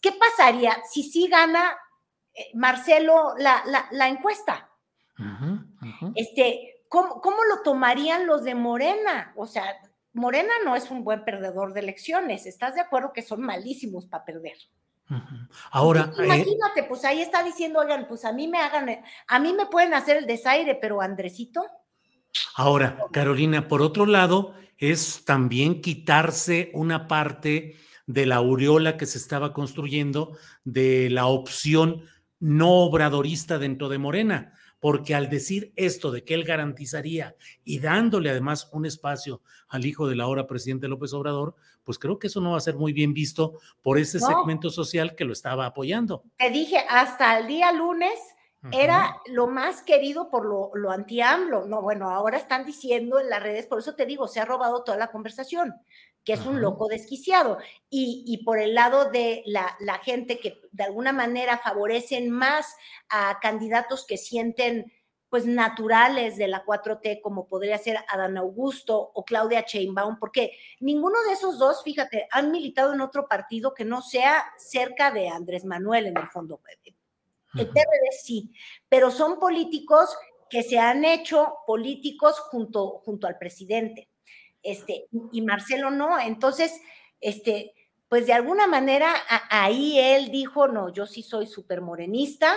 ¿qué 0.00 0.10
pasaría 0.10 0.76
si 0.90 1.04
sí 1.04 1.28
gana 1.28 1.78
eh, 2.34 2.50
Marcelo 2.54 3.34
la, 3.38 4.08
encuesta? 4.08 4.68
Este, 6.16 6.82
¿cómo, 6.88 7.20
¿cómo, 7.20 7.44
lo 7.44 7.62
tomarían 7.62 8.26
los 8.26 8.42
de 8.42 8.56
Morena? 8.56 9.32
O 9.36 9.46
sea, 9.46 9.76
Morena 10.16 10.52
no 10.64 10.74
es 10.74 10.90
un 10.90 11.04
buen 11.04 11.24
perdedor 11.24 11.74
de 11.74 11.80
elecciones. 11.80 12.46
¿Estás 12.46 12.74
de 12.74 12.80
acuerdo 12.80 13.12
que 13.12 13.20
son 13.20 13.42
malísimos 13.42 14.06
para 14.06 14.24
perder? 14.24 14.56
Ahora, 15.70 16.10
eh, 16.18 16.24
imagínate, 16.24 16.82
pues 16.88 17.04
ahí 17.04 17.20
está 17.20 17.42
diciendo, 17.44 17.80
oigan, 17.80 18.08
pues 18.08 18.24
a 18.24 18.32
mí 18.32 18.48
me 18.48 18.58
hagan, 18.58 18.88
a 19.28 19.38
mí 19.38 19.52
me 19.52 19.66
pueden 19.66 19.92
hacer 19.92 20.16
el 20.16 20.26
desaire, 20.26 20.74
pero 20.74 21.02
Andresito. 21.02 21.64
Ahora, 22.54 22.98
Carolina, 23.12 23.68
por 23.68 23.82
otro 23.82 24.06
lado, 24.06 24.54
es 24.78 25.24
también 25.24 25.82
quitarse 25.82 26.70
una 26.72 27.06
parte 27.06 27.76
de 28.06 28.26
la 28.26 28.36
aureola 28.36 28.96
que 28.96 29.06
se 29.06 29.18
estaba 29.18 29.52
construyendo 29.52 30.36
de 30.64 31.10
la 31.10 31.26
opción 31.26 32.04
no 32.40 32.70
obradorista 32.70 33.58
dentro 33.58 33.88
de 33.88 33.98
Morena 33.98 34.54
porque 34.80 35.14
al 35.14 35.28
decir 35.28 35.72
esto 35.76 36.10
de 36.10 36.24
que 36.24 36.34
él 36.34 36.44
garantizaría 36.44 37.34
y 37.64 37.80
dándole 37.80 38.30
además 38.30 38.68
un 38.72 38.86
espacio 38.86 39.42
al 39.68 39.86
hijo 39.86 40.06
de 40.06 40.16
la 40.16 40.24
ahora 40.24 40.46
presidente 40.46 40.88
López 40.88 41.12
Obrador, 41.12 41.54
pues 41.84 41.98
creo 41.98 42.18
que 42.18 42.26
eso 42.26 42.40
no 42.40 42.52
va 42.52 42.58
a 42.58 42.60
ser 42.60 42.76
muy 42.76 42.92
bien 42.92 43.14
visto 43.14 43.54
por 43.82 43.98
ese 43.98 44.20
segmento 44.20 44.70
social 44.70 45.14
que 45.14 45.24
lo 45.24 45.32
estaba 45.32 45.66
apoyando. 45.66 46.24
Te 46.36 46.50
dije, 46.50 46.78
hasta 46.88 47.38
el 47.38 47.46
día 47.46 47.72
lunes 47.72 48.18
era 48.72 49.16
lo 49.26 49.46
más 49.46 49.82
querido 49.82 50.28
por 50.28 50.44
lo, 50.44 50.70
lo 50.74 50.90
anti-AMLO. 50.90 51.66
No, 51.66 51.82
bueno, 51.82 52.10
ahora 52.10 52.36
están 52.36 52.64
diciendo 52.64 53.20
en 53.20 53.30
las 53.30 53.42
redes, 53.42 53.66
por 53.66 53.78
eso 53.78 53.94
te 53.94 54.06
digo, 54.06 54.26
se 54.26 54.40
ha 54.40 54.44
robado 54.44 54.82
toda 54.82 54.98
la 54.98 55.12
conversación, 55.12 55.74
que 56.26 56.32
es 56.32 56.44
un 56.44 56.60
loco 56.60 56.88
desquiciado. 56.88 57.58
Y, 57.88 58.24
y, 58.26 58.44
por 58.44 58.58
el 58.58 58.74
lado 58.74 59.10
de 59.10 59.44
la, 59.46 59.76
la, 59.78 59.98
gente 60.00 60.40
que 60.40 60.60
de 60.72 60.84
alguna 60.84 61.12
manera 61.12 61.58
favorecen 61.58 62.30
más 62.30 62.74
a 63.08 63.38
candidatos 63.40 64.04
que 64.04 64.18
sienten 64.18 64.92
pues 65.28 65.46
naturales 65.46 66.36
de 66.36 66.48
la 66.48 66.64
4T, 66.64 67.20
como 67.20 67.46
podría 67.46 67.78
ser 67.78 67.98
Adán 68.08 68.38
Augusto 68.38 69.12
o 69.14 69.24
Claudia 69.24 69.64
Sheinbaum, 69.66 70.18
porque 70.18 70.52
ninguno 70.80 71.22
de 71.28 71.34
esos 71.34 71.58
dos, 71.58 71.82
fíjate, 71.84 72.26
han 72.32 72.50
militado 72.50 72.92
en 72.92 73.00
otro 73.00 73.28
partido 73.28 73.72
que 73.72 73.84
no 73.84 74.02
sea 74.02 74.44
cerca 74.58 75.12
de 75.12 75.28
Andrés 75.28 75.64
Manuel 75.64 76.06
en 76.06 76.16
el 76.16 76.26
fondo. 76.28 76.60
El 77.54 77.68
PRD 77.68 78.12
sí, 78.20 78.52
pero 78.88 79.10
son 79.10 79.38
políticos 79.38 80.16
que 80.50 80.62
se 80.62 80.78
han 80.78 81.04
hecho 81.04 81.58
políticos 81.66 82.38
junto, 82.40 83.00
junto 83.04 83.26
al 83.26 83.38
presidente. 83.38 84.08
Este, 84.66 85.06
y 85.32 85.42
Marcelo 85.42 85.90
no. 85.90 86.18
Entonces, 86.18 86.80
este, 87.20 87.72
pues 88.08 88.26
de 88.26 88.32
alguna 88.32 88.66
manera 88.66 89.12
ahí 89.50 89.98
él 89.98 90.30
dijo, 90.30 90.68
no, 90.68 90.92
yo 90.92 91.06
sí 91.06 91.22
soy 91.22 91.46
súper 91.46 91.80
morenista 91.80 92.54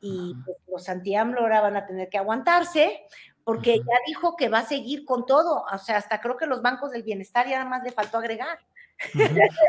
y 0.00 0.34
pues, 0.44 0.56
los 0.68 0.88
anti-AMLO 0.88 1.40
ahora 1.40 1.60
van 1.60 1.76
a 1.76 1.86
tener 1.86 2.08
que 2.08 2.18
aguantarse 2.18 3.00
porque 3.44 3.78
ya 3.78 3.96
dijo 4.06 4.36
que 4.36 4.48
va 4.48 4.60
a 4.60 4.66
seguir 4.66 5.04
con 5.04 5.26
todo, 5.26 5.64
o 5.72 5.78
sea, 5.78 5.96
hasta 5.96 6.20
creo 6.20 6.36
que 6.36 6.46
los 6.46 6.62
bancos 6.62 6.92
del 6.92 7.02
bienestar 7.02 7.46
ya 7.48 7.58
nada 7.58 7.70
más 7.70 7.82
le 7.82 7.90
faltó 7.90 8.18
agregar. 8.18 8.58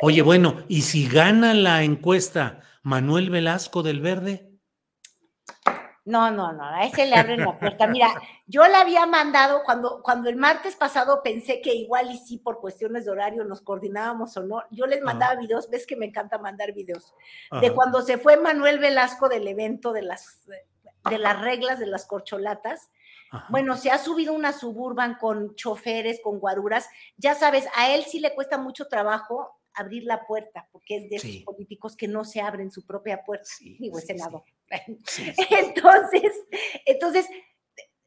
Oye, 0.02 0.22
bueno, 0.22 0.64
¿y 0.68 0.82
si 0.84 1.08
gana 1.08 1.54
la 1.54 1.84
encuesta 1.84 2.62
Manuel 2.84 3.30
Velasco 3.32 3.82
del 3.82 4.00
Verde? 4.00 4.53
No, 6.06 6.32
no, 6.32 6.52
no, 6.52 6.66
a 6.66 6.86
ese 6.86 7.06
le 7.06 7.16
abren 7.16 7.40
la 7.40 7.58
puerta. 7.58 7.88
Mira, 7.88 8.10
yo 8.46 8.68
le 8.68 8.76
había 8.76 9.06
mandado 9.06 9.62
cuando, 9.64 10.02
cuando 10.04 10.30
el 10.30 10.36
martes 10.36 10.76
pasado 10.76 11.22
pensé 11.24 11.62
que 11.62 11.74
igual 11.74 12.12
y 12.12 12.18
sí 12.18 12.38
por 12.38 12.60
cuestiones 12.60 13.06
de 13.06 13.12
horario 13.12 13.46
nos 13.46 13.62
coordinábamos 13.62 14.36
o 14.36 14.44
no, 14.44 14.64
yo 14.70 14.86
les 14.86 15.02
mandaba 15.02 15.36
videos, 15.36 15.70
ves 15.70 15.88
que 15.88 15.96
me 15.96 16.06
encanta 16.06 16.38
mandar 16.38 16.74
videos, 16.74 17.14
de 17.62 17.74
cuando 17.74 18.02
se 18.02 18.18
fue 18.18 18.36
Manuel 18.36 18.80
Velasco 18.80 19.30
del 19.30 19.48
evento 19.48 19.94
de 19.94 20.02
las, 20.02 20.46
de 21.10 21.18
las 21.18 21.40
reglas 21.40 21.80
de 21.80 21.88
las 21.88 22.06
corcholatas. 22.06 22.90
Bueno, 23.50 23.78
se 23.78 23.90
ha 23.90 23.98
subido 23.98 24.34
una 24.34 24.54
suburban 24.54 25.16
con 25.16 25.56
choferes, 25.56 26.20
con 26.22 26.40
guaruras. 26.40 26.88
Ya 27.18 27.34
sabes, 27.34 27.68
a 27.76 27.92
él 27.92 28.04
sí 28.04 28.20
le 28.20 28.36
cuesta 28.36 28.60
mucho 28.60 28.88
trabajo 28.88 29.58
abrir 29.74 30.04
la 30.04 30.26
puerta, 30.28 30.68
porque 30.72 30.98
es 30.98 31.10
de 31.10 31.16
esos 31.16 31.44
políticos 31.44 31.96
que 31.96 32.08
no 32.08 32.26
se 32.26 32.42
abren 32.42 32.72
su 32.72 32.86
propia 32.86 33.24
puerta, 33.24 33.50
digo, 33.80 33.98
es 33.98 34.06
senador. 34.06 34.44
Entonces, 35.50 36.34
entonces, 36.86 37.28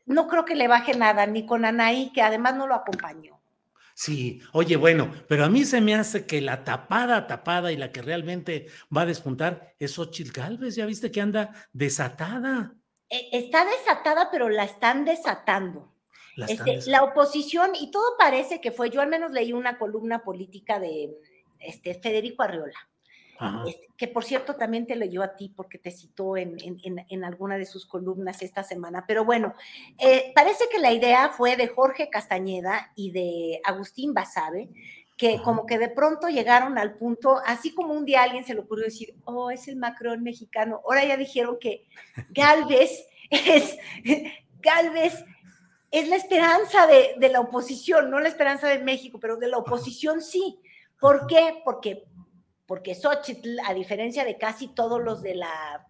no 0.05 0.29
creo 0.29 0.45
que 0.45 0.55
le 0.55 0.69
baje 0.69 0.95
nada, 0.95 1.27
ni 1.27 1.47
con 1.47 1.65
Anaí, 1.65 2.13
que 2.13 2.23
además 2.23 2.55
no 2.57 2.67
lo 2.67 2.75
acompañó. 2.75 3.37
Sí, 3.99 4.43
oye, 4.53 4.77
bueno, 4.77 5.11
pero 5.27 5.45
a 5.45 5.49
mí 5.49 5.65
se 5.65 5.81
me 5.81 5.95
hace 5.95 6.27
que 6.27 6.43
la 6.43 6.65
tapada, 6.65 7.27
tapada 7.27 7.73
y 7.73 7.79
la 7.79 7.93
que 7.93 8.03
realmente 8.03 8.67
va 8.95 9.03
a 9.03 9.07
despuntar 9.07 9.75
es 9.79 9.99
Ochil 9.99 10.33
Galvez, 10.33 10.77
ya 10.77 10.85
viste 10.85 11.11
que 11.11 11.23
anda 11.23 11.55
desatada. 11.73 12.75
E, 13.09 13.31
está 13.33 13.65
desatada, 13.65 14.29
pero 14.31 14.51
la 14.51 14.65
están 14.65 15.07
desatando. 15.07 15.95
La, 16.35 16.45
este, 16.45 16.91
la 16.91 17.05
oposición, 17.05 17.71
y 17.75 17.91
todo 17.91 18.19
parece 18.19 18.61
que 18.61 18.71
fue, 18.71 18.91
yo 18.91 19.01
al 19.01 19.09
menos 19.09 19.33
leí 19.33 19.55
una 19.55 19.79
columna 19.79 20.23
política 20.23 20.79
de 20.79 21.17
este, 21.59 21.95
Federico 21.95 22.43
Arriola, 22.43 22.91
este, 23.67 23.89
que 23.97 24.09
por 24.09 24.25
cierto 24.25 24.57
también 24.57 24.87
te 24.87 24.97
leyó 24.97 25.23
a 25.23 25.37
ti 25.37 25.53
porque 25.55 25.79
te 25.79 25.91
citó 25.91 26.37
en, 26.37 26.57
en, 26.61 27.25
alguna 27.25 27.57
de 27.59 27.67
sus 27.67 27.87
columnas 27.87 28.43
esta 28.43 28.63
semana. 28.63 29.05
Pero 29.07 29.25
bueno, 29.25 29.55
eh, 29.99 30.33
parece 30.35 30.65
que 30.71 30.79
la 30.79 30.93
idea 30.93 31.31
fue 31.31 31.57
de 31.57 31.69
Jorge 31.69 32.11
Castañeda 32.11 32.93
y 32.95 33.11
de 33.13 33.61
Agustín 33.65 34.15
Basabe, 34.15 34.69
que 35.17 35.41
como 35.43 35.65
que 35.65 35.79
de 35.79 35.89
pronto 35.89 36.29
llegaron 36.29 36.79
al 36.79 36.95
punto, 36.97 37.41
así 37.47 37.75
como 37.75 37.95
un 37.95 38.05
día 38.05 38.23
alguien 38.23 38.45
se 38.45 38.55
le 38.55 38.61
ocurrió 38.61 38.85
decir, 38.85 39.15
oh, 39.25 39.51
es 39.51 39.67
el 39.69 39.77
Macron 39.77 40.23
mexicano, 40.23 40.83
ahora 40.85 41.05
ya 41.05 41.17
dijeron 41.17 41.57
que 41.59 41.87
Galvez 42.31 43.07
es, 43.31 43.79
Galvez 44.61 45.25
es 45.91 46.09
la 46.09 46.17
esperanza 46.17 46.87
de, 46.87 47.15
de 47.19 47.29
la 47.31 47.41
oposición, 47.41 48.11
no 48.11 48.21
la 48.21 48.29
esperanza 48.29 48.69
de 48.69 48.79
México, 48.79 49.19
pero 49.19 49.37
de 49.37 49.49
la 49.49 49.59
oposición 49.59 50.21
sí. 50.21 50.61
¿Por 51.01 51.27
qué? 51.27 51.61
Porque 51.65 52.05
porque 52.67 52.95
Xochitl, 52.95 53.59
a 53.65 53.75
diferencia 53.75 54.25
de 54.25 54.39
casi 54.39 54.69
todos 54.69 55.03
los 55.03 55.23
de 55.23 55.35
la, 55.37 55.87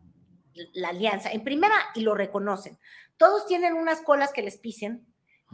la 0.74 0.88
alianza, 0.88 1.32
en 1.32 1.42
primera, 1.42 1.74
y 1.94 2.00
lo 2.00 2.14
reconocen, 2.14 2.78
todos 3.16 3.46
tienen 3.46 3.74
unas 3.74 4.02
colas 4.02 4.32
que 4.32 4.42
les 4.42 4.58
pisen, 4.58 5.06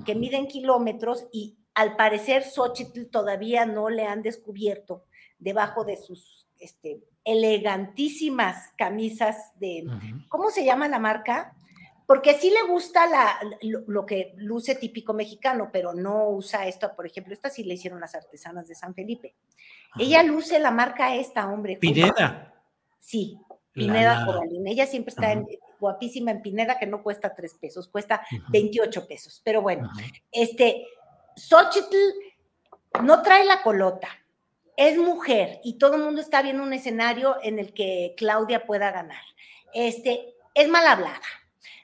que 0.04 0.14
miden 0.14 0.48
kilómetros, 0.48 1.26
y 1.32 1.58
al 1.74 1.96
parecer 1.96 2.44
Xochitl 2.44 3.06
todavía 3.06 3.66
no 3.66 3.88
le 3.88 4.06
han 4.06 4.22
descubierto 4.22 5.04
debajo 5.38 5.85
de 5.85 5.96
sus 5.96 6.46
este, 6.58 7.02
elegantísimas 7.24 8.72
camisas 8.76 9.52
de, 9.56 9.85
¿cómo 10.28 10.50
se 10.50 10.64
llama 10.64 10.88
la 10.88 10.98
marca? 10.98 11.54
Porque 12.12 12.35
sí 12.35 12.51
le 12.51 12.70
gusta 12.70 13.07
la, 13.07 13.40
lo, 13.62 14.05
que 14.05 14.35
luce 14.37 14.75
típico 14.75 15.14
mexicano, 15.14 15.70
pero 15.72 15.94
no 15.94 16.29
usa 16.29 16.66
esto, 16.66 16.94
por 16.94 17.07
ejemplo, 17.07 17.33
esta 17.33 17.48
sí 17.48 17.64
le 17.64 17.72
hicieron 17.72 18.01
las 18.01 18.14
artesanas 18.14 18.68
de 18.68 18.75
San 18.75 18.94
Felipe. 18.94 19.35
Ella 19.98 20.22
luce 20.22 20.59
la 20.59 20.70
marca 20.70 21.14
esta, 21.14 21.48
hombre. 21.48 21.79
Pineda. 21.79 22.53
Sí, 22.98 23.38
Pineda 23.72 24.27
Coralín. 24.27 24.66
Ella 24.66 24.85
siempre 24.85 25.09
está 25.09 25.42
guapísima 25.81 26.33
en 26.33 26.42
Pineda, 26.42 26.79
que 26.79 26.85
no 26.85 27.03
cuesta 27.03 27.35
tres 27.35 27.55
pesos, 27.55 27.88
cuesta 27.88 28.20
28 28.51 29.07
pesos. 29.07 29.40
Pero 29.42 29.62
bueno, 29.62 29.88
este, 30.31 30.85
Xochitl 31.35 31.96
no 33.05 33.22
trae 33.22 33.46
la 33.46 33.62
colota, 33.62 34.09
es 34.77 34.98
mujer 34.98 35.61
y 35.64 35.79
todo 35.79 35.96
el 35.96 36.03
mundo 36.03 36.20
está 36.20 36.42
viendo 36.42 36.62
un 36.62 36.75
escenario 36.75 37.38
en 37.42 37.59
el 37.59 37.72
que 37.72 38.12
Claudia 38.18 38.66
pueda 38.66 38.90
ganar. 38.90 39.22
Este, 39.72 40.35
es 40.53 40.68
mal 40.68 40.87
hablada, 40.87 41.22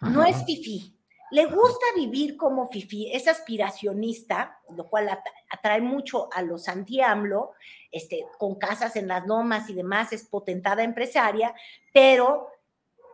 no 0.01 0.25
es 0.25 0.45
fifí. 0.45 0.95
Le 1.31 1.45
gusta 1.45 1.85
vivir 1.95 2.37
como 2.37 2.69
fifí, 2.69 3.13
es 3.13 3.29
aspiracionista, 3.29 4.61
lo 4.75 4.89
cual 4.89 5.11
atrae 5.51 5.81
mucho 5.81 6.29
a 6.33 6.41
los 6.41 6.69
anti-AMLO, 6.69 7.53
este, 7.93 8.25
con 8.39 8.55
casas 8.55 8.97
en 8.97 9.09
las 9.09 9.27
lomas 9.27 9.69
y 9.69 9.75
demás, 9.75 10.13
es 10.13 10.25
potentada 10.25 10.83
empresaria, 10.83 11.55
pero 11.93 12.49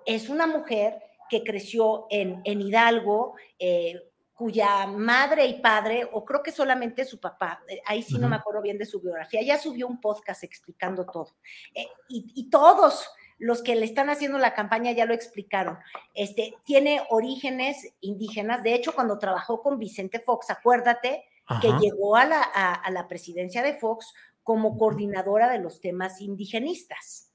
es 0.07 0.29
una 0.29 0.46
mujer 0.46 1.03
que 1.29 1.42
creció 1.42 2.07
en, 2.11 2.40
en 2.44 2.61
Hidalgo, 2.61 3.35
eh, 3.59 4.11
cuya 4.35 4.87
madre 4.87 5.46
y 5.46 5.61
padre, 5.61 6.09
o 6.12 6.24
creo 6.24 6.42
que 6.42 6.50
solamente 6.50 7.05
su 7.05 7.20
papá, 7.20 7.62
eh, 7.68 7.81
ahí 7.87 8.03
sí 8.03 8.18
no 8.18 8.29
me 8.29 8.37
acuerdo 8.37 8.62
bien 8.62 8.79
de 8.79 8.85
su 8.85 9.00
biografía, 9.00 9.42
ya 9.42 9.59
subió 9.59 9.87
un 9.87 10.00
podcast 10.00 10.42
explicando 10.42 11.07
todo. 11.07 11.37
Eh, 11.72 11.87
y, 12.09 12.33
y, 12.35 12.50
todos 12.50 13.09
los 13.38 13.62
que 13.62 13.75
le 13.77 13.85
están 13.85 14.11
haciendo 14.11 14.38
la 14.38 14.55
campaña 14.55 14.92
ya 14.92 15.07
lo 15.07 15.14
explicaron. 15.14 15.79
Este, 16.14 16.55
tiene 16.64 17.03
orígenes 17.11 17.92
indígenas, 18.01 18.62
de 18.62 18.75
hecho, 18.75 18.94
cuando 18.94 19.18
trabajó 19.18 19.62
con 19.62 19.79
Vicente 19.79 20.20
Fox, 20.20 20.51
acuérdate 20.51 21.25
que 21.61 21.68
llegó 21.81 22.16
a 22.16 22.25
la, 22.25 22.40
a 22.42 22.90
la 22.90 23.07
presidencia 23.07 23.62
de 23.62 23.75
Fox 23.75 24.14
como 24.42 24.79
coordinadora 24.79 25.51
de 25.51 25.59
los 25.59 25.81
temas 25.81 26.20
indigenistas. 26.20 27.35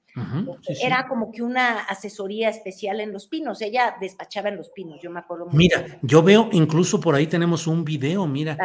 Era 0.82 1.08
como 1.08 1.32
que 1.32 1.42
una 1.44 1.80
asesoría 1.82 2.50
especial 2.50 3.00
en 3.00 3.14
Los 3.14 3.28
Pinos. 3.28 3.62
Ella 3.62 3.96
despachaba 4.00 4.50
en 4.50 4.58
Los 4.58 4.70
Pinos, 4.70 5.00
yo 5.02 5.12
me 5.12 5.20
acuerdo. 5.20 5.48
mira, 5.52 6.00
yo 6.02 6.24
veo, 6.24 6.50
incluso 6.52 7.00
por 7.00 7.16
ahí 7.16 7.28
tenemos 7.28 7.68
un 7.68 7.86
video, 7.86 8.26
mira, 8.28 8.58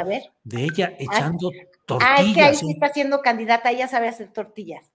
de 0.42 0.64
ella 0.64 0.92
ah, 0.92 0.96
echando 0.98 1.50
tortillas. 1.86 2.18
Ah, 2.18 2.22
es 2.22 2.34
que 2.34 2.42
ahí 2.42 2.54
sí 2.54 2.72
está 2.72 2.92
siendo 2.92 3.20
candidata, 3.20 3.70
ella 3.70 3.88
sabe 3.88 4.08
hacer 4.08 4.32
tortillas. 4.32 4.90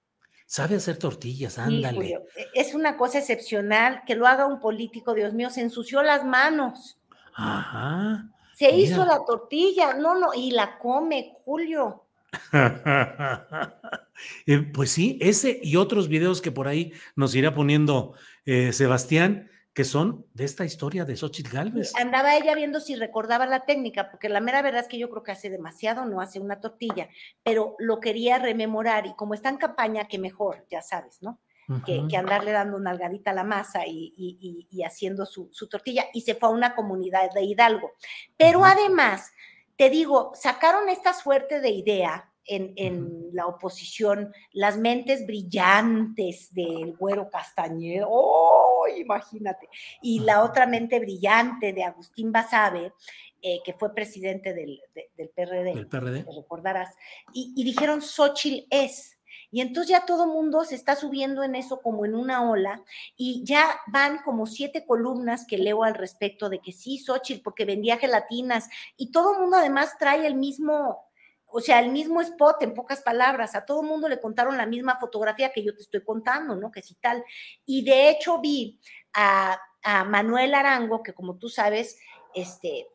Sabe 0.49 0.77
hacer 0.77 0.97
tortillas, 0.97 1.59
ándale. 1.59 2.23
E, 2.35 2.47
es 2.55 2.73
una 2.73 2.97
cosa 2.97 3.19
excepcional 3.19 4.01
que 4.07 4.15
lo 4.15 4.25
haga 4.25 4.47
un 4.47 4.59
político, 4.59 5.13
Dios 5.13 5.31
mío, 5.31 5.51
se 5.51 5.61
ensució 5.61 6.01
las 6.01 6.25
manos. 6.25 6.97
Ajá. 7.35 8.27
Se 8.55 8.75
hizo 8.75 9.05
la 9.05 9.23
tortilla, 9.27 9.93
no, 9.93 10.15
no, 10.15 10.33
y 10.33 10.49
la 10.49 10.79
come, 10.79 11.35
Julio. 11.45 12.03
Eh, 14.45 14.59
pues 14.73 14.91
sí, 14.91 15.17
ese 15.21 15.61
y 15.63 15.77
otros 15.77 16.09
videos 16.09 16.41
que 16.41 16.51
por 16.51 16.67
ahí 16.67 16.91
nos 17.15 17.33
irá 17.35 17.55
poniendo 17.55 18.15
eh, 18.45 18.73
Sebastián, 18.73 19.48
que 19.73 19.83
son 19.83 20.25
de 20.33 20.45
esta 20.45 20.65
historia 20.65 21.05
de 21.05 21.15
Xochitl 21.15 21.51
Galvez. 21.51 21.95
Andaba 21.95 22.35
ella 22.35 22.55
viendo 22.55 22.79
si 22.79 22.95
recordaba 22.95 23.45
la 23.45 23.65
técnica, 23.65 24.09
porque 24.09 24.29
la 24.29 24.41
mera 24.41 24.61
verdad 24.61 24.81
es 24.81 24.87
que 24.87 24.97
yo 24.97 25.09
creo 25.09 25.23
que 25.23 25.31
hace 25.31 25.49
demasiado, 25.49 26.05
no 26.05 26.21
hace 26.21 26.39
una 26.39 26.59
tortilla, 26.59 27.09
pero 27.43 27.75
lo 27.79 27.99
quería 27.99 28.39
rememorar 28.39 29.05
y 29.05 29.13
como 29.15 29.33
está 29.33 29.49
en 29.49 29.57
campaña, 29.57 30.07
que 30.07 30.19
mejor, 30.19 30.65
ya 30.69 30.81
sabes, 30.81 31.21
¿no? 31.21 31.39
que, 31.85 32.17
andarle 32.17 32.51
dando 32.51 32.77
una 32.77 32.91
algadita 32.91 33.31
a 33.31 33.35
la 33.35 33.43
masa 33.43 33.81
y, 33.85 34.65
haciendo 34.83 35.25
su, 35.25 35.49
tortilla. 35.69 36.05
Y 36.13 36.21
se 36.21 36.35
fue 36.35 36.49
a 36.49 36.51
una 36.51 36.75
comunidad 36.75 37.31
de 37.31 37.43
Hidalgo. 37.43 37.91
Pero 38.37 38.65
además 38.65 39.31
te 39.77 39.89
digo, 39.89 40.31
sacaron 40.33 40.89
esta 40.89 41.13
suerte 41.13 41.61
de 41.61 41.69
idea 41.69 42.28
en, 42.49 42.73
en 42.75 43.29
la 43.31 43.45
oposición, 43.45 44.33
las 44.51 44.77
mentes 44.77 45.25
brillantes 45.25 46.53
del 46.53 46.97
güero 46.97 47.29
Castañeda, 47.29 48.05
¡oh, 48.09 48.85
imagínate! 48.97 49.69
Y 50.01 50.19
la 50.19 50.43
otra 50.43 50.65
mente 50.65 50.99
brillante 50.99 51.71
de 51.71 51.83
Agustín 51.83 52.31
Basabe, 52.31 52.93
eh, 53.41 53.59
que 53.63 53.73
fue 53.73 53.93
presidente 53.93 54.53
del, 54.53 54.81
de, 54.93 55.11
del 55.15 55.29
PRD, 55.29 55.71
¿El 55.71 55.87
PRD? 55.87 56.23
te 56.23 56.31
recordarás, 56.31 56.93
y, 57.33 57.53
y 57.55 57.63
dijeron 57.63 58.01
Xochitl 58.01 58.67
es. 58.69 59.15
Y 59.51 59.61
entonces 59.61 59.89
ya 59.89 60.05
todo 60.05 60.27
mundo 60.27 60.63
se 60.63 60.75
está 60.75 60.95
subiendo 60.95 61.43
en 61.43 61.55
eso 61.55 61.81
como 61.81 62.05
en 62.05 62.13
una 62.13 62.49
ola 62.49 62.83
y 63.17 63.43
ya 63.43 63.79
van 63.87 64.19
como 64.19 64.45
siete 64.45 64.85
columnas 64.85 65.45
que 65.47 65.57
leo 65.57 65.83
al 65.83 65.95
respecto 65.95 66.49
de 66.49 66.59
que 66.59 66.71
sí, 66.71 66.99
Xochitl, 66.99 67.41
porque 67.41 67.65
vendía 67.65 67.97
gelatinas 67.97 68.69
y 68.95 69.11
todo 69.11 69.33
el 69.33 69.41
mundo 69.41 69.57
además 69.57 69.97
trae 69.97 70.27
el 70.27 70.35
mismo, 70.35 71.08
o 71.51 71.59
sea, 71.59 71.79
el 71.79 71.91
mismo 71.91 72.21
spot 72.21 72.61
en 72.61 72.73
pocas 72.73 73.01
palabras. 73.01 73.55
A 73.55 73.65
todo 73.65 73.81
el 73.81 73.87
mundo 73.87 74.07
le 74.07 74.19
contaron 74.19 74.57
la 74.57 74.65
misma 74.65 74.97
fotografía 74.99 75.51
que 75.51 75.63
yo 75.63 75.75
te 75.75 75.81
estoy 75.81 76.03
contando, 76.03 76.55
¿no? 76.55 76.71
Que 76.71 76.81
sí 76.81 76.95
tal. 77.01 77.23
Y 77.65 77.83
de 77.83 78.09
hecho 78.09 78.39
vi 78.39 78.79
a, 79.13 79.59
a 79.83 80.03
Manuel 80.03 80.53
Arango, 80.53 81.03
que 81.03 81.13
como 81.13 81.37
tú 81.37 81.49
sabes, 81.49 81.97
este, 82.33 82.87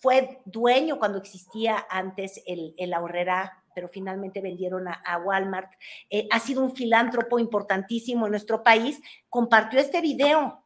fue 0.00 0.40
dueño 0.44 0.98
cuando 0.98 1.18
existía 1.18 1.86
antes 1.90 2.42
el, 2.46 2.74
el 2.76 2.94
ahorrera 2.94 3.64
pero 3.78 3.88
finalmente 3.88 4.40
vendieron 4.40 4.88
a, 4.88 4.94
a 5.06 5.18
Walmart. 5.18 5.70
Eh, 6.10 6.26
ha 6.32 6.40
sido 6.40 6.64
un 6.64 6.74
filántropo 6.74 7.38
importantísimo 7.38 8.26
en 8.26 8.32
nuestro 8.32 8.64
país. 8.64 9.00
Compartió 9.28 9.78
este 9.78 10.00
video. 10.00 10.64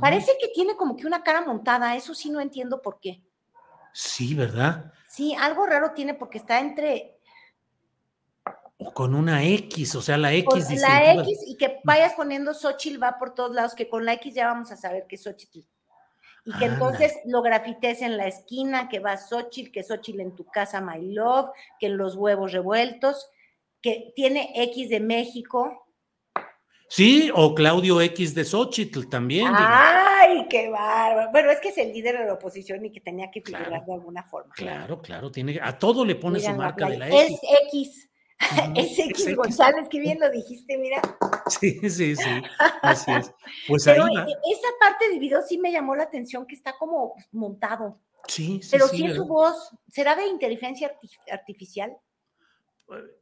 Parece 0.00 0.32
que 0.40 0.48
tiene 0.48 0.74
como 0.74 0.96
que 0.96 1.06
una 1.06 1.22
cara 1.22 1.42
montada. 1.42 1.94
Eso 1.94 2.14
sí 2.14 2.30
no 2.30 2.40
entiendo 2.40 2.80
por 2.80 3.00
qué. 3.00 3.22
Sí, 3.92 4.34
¿verdad? 4.34 4.90
Sí, 5.12 5.36
algo 5.38 5.66
raro 5.66 5.92
tiene 5.92 6.14
porque 6.14 6.38
está 6.38 6.58
entre 6.58 7.18
O 8.78 8.94
con 8.94 9.14
una 9.14 9.44
X, 9.44 9.94
o 9.94 10.00
sea, 10.00 10.16
la 10.16 10.30
con 10.42 10.58
X 10.58 10.80
la 10.80 11.00
distintiva. 11.00 11.22
X 11.22 11.38
y 11.48 11.56
que 11.58 11.80
vayas 11.84 12.14
poniendo 12.14 12.54
Xochitl 12.54 13.02
va 13.02 13.18
por 13.18 13.34
todos 13.34 13.54
lados, 13.54 13.74
que 13.74 13.90
con 13.90 14.06
la 14.06 14.14
X 14.14 14.32
ya 14.34 14.46
vamos 14.46 14.72
a 14.72 14.76
saber 14.78 15.06
que 15.06 15.16
es 15.16 15.22
Xochitl. 15.22 15.66
Y 16.46 16.58
que 16.58 16.64
entonces 16.64 17.12
lo 17.26 17.42
grafites 17.42 18.00
en 18.00 18.16
la 18.16 18.26
esquina, 18.26 18.88
que 18.88 19.00
va 19.00 19.18
Xochitl, 19.18 19.70
que 19.70 19.82
Xochitl 19.82 20.20
en 20.20 20.34
tu 20.34 20.46
casa, 20.46 20.80
my 20.80 21.12
love, 21.12 21.50
que 21.78 21.88
en 21.88 21.98
los 21.98 22.16
huevos 22.16 22.52
revueltos, 22.52 23.28
que 23.82 24.14
tiene 24.16 24.50
X 24.54 24.88
de 24.88 25.00
México. 25.00 25.81
Sí, 26.94 27.30
o 27.34 27.54
Claudio 27.54 28.02
X 28.02 28.34
de 28.34 28.44
Xochitl 28.44 29.08
también. 29.08 29.48
¡Ay, 29.50 30.46
qué 30.50 30.68
bárbaro! 30.68 31.30
Bueno, 31.32 31.50
es 31.50 31.58
que 31.58 31.68
es 31.70 31.78
el 31.78 31.90
líder 31.90 32.18
de 32.18 32.26
la 32.26 32.34
oposición 32.34 32.84
y 32.84 32.90
que 32.92 33.00
tenía 33.00 33.30
que 33.30 33.40
figurar 33.40 33.68
Claro. 33.68 33.84
de 33.86 33.92
alguna 33.94 34.22
forma. 34.24 34.52
Claro, 34.54 35.00
claro, 35.00 35.30
tiene, 35.32 35.58
a 35.62 35.78
todo 35.78 36.04
le 36.04 36.16
pone 36.16 36.38
Mira, 36.38 36.52
su 36.52 36.58
marca 36.58 36.86
de 36.90 36.98
la. 36.98 37.08
X. 37.08 37.30
Es 37.32 37.40
X. 37.72 38.08
Es 38.76 38.98
X. 38.98 39.36
González, 39.36 39.88
que 39.88 40.00
bien 40.00 40.18
lo 40.20 40.28
dijiste, 40.30 40.76
mira. 40.76 41.00
Sí, 41.48 41.80
sí, 41.88 42.14
sí, 42.14 42.42
así 42.82 43.10
es. 43.10 43.32
Pues 43.68 43.84
Pero 43.86 44.04
ahí 44.04 44.14
va. 44.14 44.24
e- 44.24 44.52
esa 44.52 44.68
parte 44.78 45.08
del 45.08 45.18
video 45.18 45.40
sí 45.40 45.56
me 45.56 45.72
llamó 45.72 45.94
la 45.96 46.02
atención, 46.02 46.44
que 46.46 46.54
está 46.54 46.74
como 46.78 47.14
montado. 47.30 47.98
Sí, 48.28 48.60
sí, 48.62 48.68
Pero 48.70 48.86
sí, 48.88 48.98
sí 48.98 49.06
es 49.06 49.16
su 49.16 49.24
voz. 49.26 49.70
¿Será 49.88 50.14
de 50.14 50.26
inteligencia 50.26 50.92
arti- 50.92 51.32
artificial? 51.32 51.96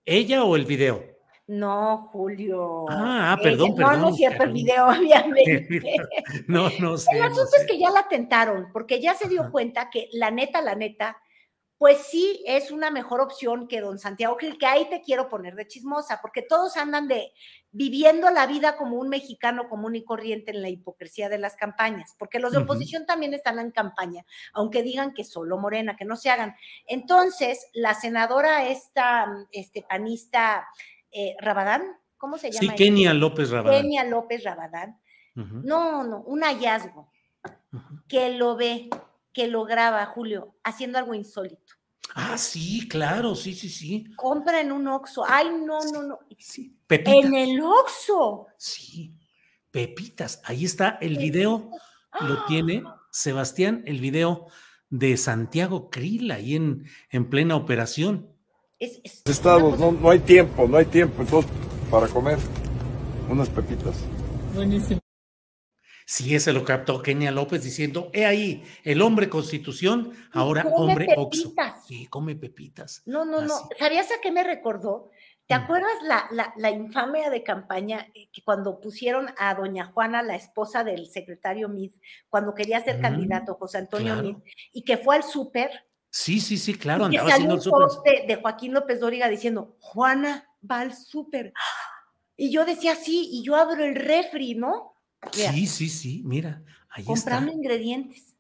¿Ella 0.05 0.43
o 0.43 0.57
el 0.57 0.65
video? 0.65 1.05
No, 1.47 2.09
Julio. 2.13 2.87
Ah, 2.89 3.33
ah, 3.33 3.37
Ella- 3.41 3.43
perdón, 3.43 3.71
No, 3.71 3.75
perdón, 3.77 4.01
no 4.03 4.09
es 4.11 4.17
cierto 4.17 4.43
el 4.45 4.53
video, 4.53 4.87
obviamente. 4.89 5.97
No, 6.47 6.69
no 6.79 6.97
sé. 6.97 7.11
El 7.13 7.19
no 7.21 7.25
asunto 7.27 7.47
sé. 7.51 7.63
es 7.63 7.67
que 7.67 7.79
ya 7.79 7.91
la 7.91 8.07
tentaron, 8.09 8.69
porque 8.73 9.01
ya 9.01 9.15
se 9.15 9.29
dio 9.29 9.43
Ajá. 9.43 9.51
cuenta 9.51 9.91
que 9.91 10.09
la 10.13 10.31
neta, 10.31 10.63
la 10.63 10.75
neta, 10.77 11.17
pues 11.77 11.97
sí 12.11 12.45
es 12.47 12.71
una 12.71 12.91
mejor 12.91 13.23
opción 13.23 13.67
que 13.67 13.81
don 13.81 13.99
Santiago 13.99 14.37
Krill, 14.37 14.59
que 14.59 14.67
ahí 14.67 14.87
te 14.91 15.01
quiero 15.01 15.31
poner 15.31 15.55
de 15.55 15.67
chismosa, 15.67 16.21
porque 16.21 16.43
todos 16.43 16.77
andan 16.77 17.09
de 17.09 17.33
viviendo 17.73 18.29
la 18.31 18.47
vida 18.47 18.77
como 18.77 18.97
un 18.97 19.09
mexicano 19.09 19.67
común 19.69 19.97
y 19.97 20.05
corriente 20.05 20.51
en 20.51 20.61
la 20.61 20.69
hipocresía 20.69 21.31
de 21.31 21.39
las 21.39 21.57
campañas, 21.57 22.15
porque 22.19 22.39
los 22.39 22.53
de 22.53 22.59
oposición 22.59 23.07
también 23.07 23.33
están 23.33 23.59
en 23.59 23.71
campaña, 23.71 24.27
aunque 24.53 24.83
digan 24.83 25.15
que 25.15 25.25
solo 25.25 25.57
Morena, 25.57 25.97
que 25.97 26.05
no 26.05 26.17
se 26.17 26.29
hagan. 26.29 26.55
Entonces, 26.87 27.67
la 27.73 27.95
senadora 27.95 28.69
esta, 28.69 29.27
este 29.51 29.83
panista 29.89 30.69
eh, 31.13 31.37
Rabadán, 31.41 31.83
¿cómo 32.17 32.39
se 32.39 32.51
llama? 32.51 32.73
Sí? 32.73 32.77
Kenia 32.77 33.15
López 33.15 33.51
Rabadán. 33.51 33.83
Kenia 33.83 34.05
López 34.05 34.45
Rabadán. 34.45 34.99
No, 35.35 36.05
no, 36.05 36.21
un 36.23 36.43
hallazgo 36.43 37.11
que 38.09 38.31
lo 38.37 38.57
ve, 38.57 38.91
que 39.33 39.47
lo 39.47 39.65
graba, 39.65 40.05
Julio, 40.07 40.55
haciendo 40.65 40.99
algo 40.99 41.15
insólito. 41.15 41.75
Ah, 42.15 42.37
sí, 42.37 42.89
claro, 42.89 43.35
sí, 43.35 43.55
sí, 43.55 43.69
sí. 43.69 44.05
Compra 44.17 44.61
en 44.61 44.73
un 44.73 44.89
Oxxo. 44.89 45.25
Ay, 45.27 45.49
no, 45.65 45.79
no, 45.93 46.03
no. 46.03 46.19
sí. 46.39 46.77
Pepitas. 46.87 47.25
En 47.25 47.35
el 47.35 47.61
Oxxo. 47.63 48.49
Sí, 48.57 49.15
Pepitas. 49.71 50.43
Ahí 50.45 50.65
está 50.65 50.99
el 51.01 51.17
video, 51.17 51.71
lo 52.21 52.45
tiene 52.47 52.83
Sebastián, 53.13 53.85
el 53.87 54.01
video 54.01 54.49
de 54.89 55.17
Santiago 55.17 55.89
Krill 55.89 56.33
ahí 56.33 56.57
en, 56.57 56.85
en 57.11 57.31
plena 57.31 57.55
operación. 57.55 58.29
Es, 58.81 58.99
es 59.05 59.23
estados, 59.27 59.79
no, 59.79 59.93
no 59.93 60.11
hay 60.11 60.21
tiempo, 60.21 60.67
no 60.67 60.79
hay 60.79 60.87
tiempo, 60.87 61.21
entonces 61.23 61.51
para 61.91 62.09
comer 62.09 62.39
unas 63.29 63.49
pepitas. 63.51 63.95
Sí, 66.07 66.35
ese 66.35 66.53
lo 66.53 66.65
captó 66.65 67.03
Kenia 67.03 67.31
López 67.31 67.63
diciendo, 67.63 68.11
he 68.13 68.25
ahí, 68.27 68.65
el 68.83 69.01
hombre 69.03 69.29
constitución, 69.29 70.13
ahora 70.33 70.63
come 70.63 70.75
hombre 70.77 71.09
Oxxo. 71.17 71.51
pepitas. 71.55 71.87
Sí, 71.87 72.07
come 72.07 72.35
pepitas. 72.37 73.03
No, 73.07 73.25
no, 73.25 73.43
no. 73.43 73.55
¿Sabías 73.79 74.11
a 74.11 74.21
qué 74.21 74.33
me 74.33 74.43
recordó? 74.43 75.11
¿Te 75.47 75.55
Mm. 75.57 75.63
acuerdas 75.63 75.93
la, 76.05 76.27
la, 76.33 76.53
la 76.57 76.71
infamia 76.71 77.29
de 77.29 77.43
campaña 77.43 78.07
eh, 78.15 78.29
que 78.33 78.43
cuando 78.43 78.81
pusieron 78.81 79.29
a 79.37 79.55
doña 79.55 79.87
Juana, 79.93 80.23
la 80.23 80.37
esposa 80.37 80.85
del 80.85 81.07
secretario 81.11 81.69
Mid, 81.69 81.93
cuando 82.29 82.55
quería 82.55 82.83
ser 82.83 82.99
Mm, 82.99 83.03
candidato 83.03 83.55
José 83.57 83.79
Antonio 83.79 84.15
claro. 84.15 84.23
Mid, 84.23 84.37
y 84.73 84.83
que 84.83 84.97
fue 84.97 85.17
al 85.17 85.23
súper 85.23 85.71
Sí, 86.11 86.41
sí, 86.41 86.59
sí, 86.59 86.75
claro, 86.75 87.05
y 87.05 87.17
andaba 87.17 87.31
haciendo 87.31 87.55
el 87.55 87.63
post 87.63 88.05
de, 88.05 88.25
de 88.27 88.37
Joaquín 88.41 88.73
López 88.75 88.99
Dóriga 89.01 89.29
diciendo, 89.29 89.77
Juana 89.79 90.49
va 90.69 90.81
al 90.81 90.95
súper. 90.95 91.53
Y 92.37 92.51
yo 92.51 92.65
decía, 92.65 92.97
sí, 92.97 93.29
y 93.33 93.43
yo 93.45 93.55
abro 93.55 93.85
el 93.85 93.95
refri, 93.95 94.55
¿no? 94.55 94.95
Mira, 95.37 95.53
Sí, 95.53 95.67
sí, 95.67 95.89
sí, 95.89 96.23
mira, 96.25 96.63
ahí 96.89 97.05
comprando 97.05 97.51
está. 97.51 97.59
ingredientes. 97.63 98.35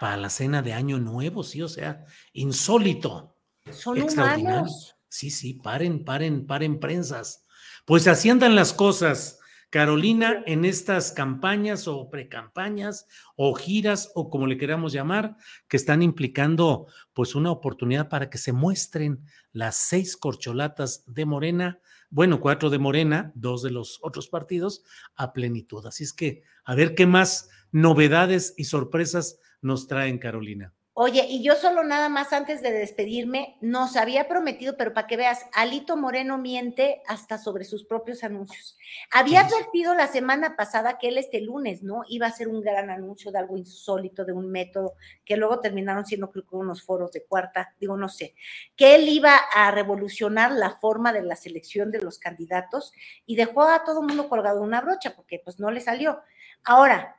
Para 0.00 0.16
la 0.16 0.30
cena 0.30 0.62
de 0.62 0.72
Año 0.72 0.98
Nuevo, 0.98 1.42
sí, 1.42 1.60
o 1.60 1.68
sea, 1.68 2.04
insólito. 2.32 3.36
Son 3.70 3.98
Extraordinario. 3.98 4.44
humanos. 4.60 4.96
Sí, 5.08 5.30
sí, 5.30 5.54
paren, 5.54 6.04
paren, 6.04 6.46
paren 6.46 6.80
prensas. 6.80 7.44
Pues 7.84 8.06
así 8.08 8.30
andan 8.30 8.54
las 8.54 8.72
cosas, 8.72 9.38
Carolina, 9.72 10.44
en 10.44 10.66
estas 10.66 11.12
campañas 11.12 11.88
o 11.88 12.10
precampañas 12.10 13.06
o 13.36 13.54
giras 13.54 14.12
o 14.14 14.28
como 14.28 14.46
le 14.46 14.58
queramos 14.58 14.92
llamar, 14.92 15.38
que 15.66 15.78
están 15.78 16.02
implicando 16.02 16.88
pues 17.14 17.34
una 17.34 17.50
oportunidad 17.50 18.10
para 18.10 18.28
que 18.28 18.36
se 18.36 18.52
muestren 18.52 19.24
las 19.50 19.76
seis 19.76 20.18
corcholatas 20.18 21.04
de 21.06 21.24
Morena, 21.24 21.80
bueno, 22.10 22.38
cuatro 22.38 22.68
de 22.68 22.78
Morena, 22.78 23.32
dos 23.34 23.62
de 23.62 23.70
los 23.70 23.98
otros 24.02 24.28
partidos, 24.28 24.84
a 25.16 25.32
plenitud. 25.32 25.86
Así 25.86 26.04
es 26.04 26.12
que 26.12 26.42
a 26.64 26.74
ver 26.74 26.94
qué 26.94 27.06
más 27.06 27.48
novedades 27.70 28.52
y 28.58 28.64
sorpresas 28.64 29.40
nos 29.62 29.86
traen, 29.86 30.18
Carolina. 30.18 30.74
Oye, 30.94 31.24
y 31.26 31.42
yo 31.42 31.54
solo 31.54 31.84
nada 31.84 32.10
más 32.10 32.34
antes 32.34 32.60
de 32.60 32.70
despedirme, 32.70 33.56
nos 33.62 33.96
había 33.96 34.28
prometido, 34.28 34.76
pero 34.76 34.92
para 34.92 35.06
que 35.06 35.16
veas, 35.16 35.46
Alito 35.54 35.96
Moreno 35.96 36.36
miente 36.36 37.02
hasta 37.06 37.38
sobre 37.38 37.64
sus 37.64 37.86
propios 37.86 38.22
anuncios. 38.24 38.76
Había 39.10 39.40
advertido 39.40 39.94
la 39.94 40.06
semana 40.06 40.54
pasada 40.54 40.98
que 40.98 41.08
él 41.08 41.16
este 41.16 41.40
lunes, 41.40 41.82
¿no? 41.82 42.02
Iba 42.08 42.26
a 42.26 42.28
hacer 42.28 42.46
un 42.46 42.60
gran 42.60 42.90
anuncio 42.90 43.32
de 43.32 43.38
algo 43.38 43.56
insólito, 43.56 44.26
de 44.26 44.34
un 44.34 44.50
método, 44.50 44.92
que 45.24 45.38
luego 45.38 45.60
terminaron 45.60 46.04
siendo 46.04 46.30
creo 46.30 46.46
que 46.46 46.56
unos 46.56 46.82
foros 46.82 47.10
de 47.12 47.24
cuarta, 47.24 47.74
digo, 47.80 47.96
no 47.96 48.10
sé, 48.10 48.34
que 48.76 48.94
él 48.94 49.08
iba 49.08 49.34
a 49.34 49.70
revolucionar 49.70 50.52
la 50.52 50.72
forma 50.72 51.14
de 51.14 51.22
la 51.22 51.36
selección 51.36 51.90
de 51.90 52.02
los 52.02 52.18
candidatos 52.18 52.92
y 53.24 53.36
dejó 53.36 53.62
a 53.62 53.84
todo 53.84 54.02
el 54.02 54.08
mundo 54.08 54.28
colgado 54.28 54.58
de 54.58 54.66
una 54.66 54.82
brocha, 54.82 55.16
porque 55.16 55.40
pues 55.42 55.58
no 55.58 55.70
le 55.70 55.80
salió. 55.80 56.20
Ahora, 56.64 57.16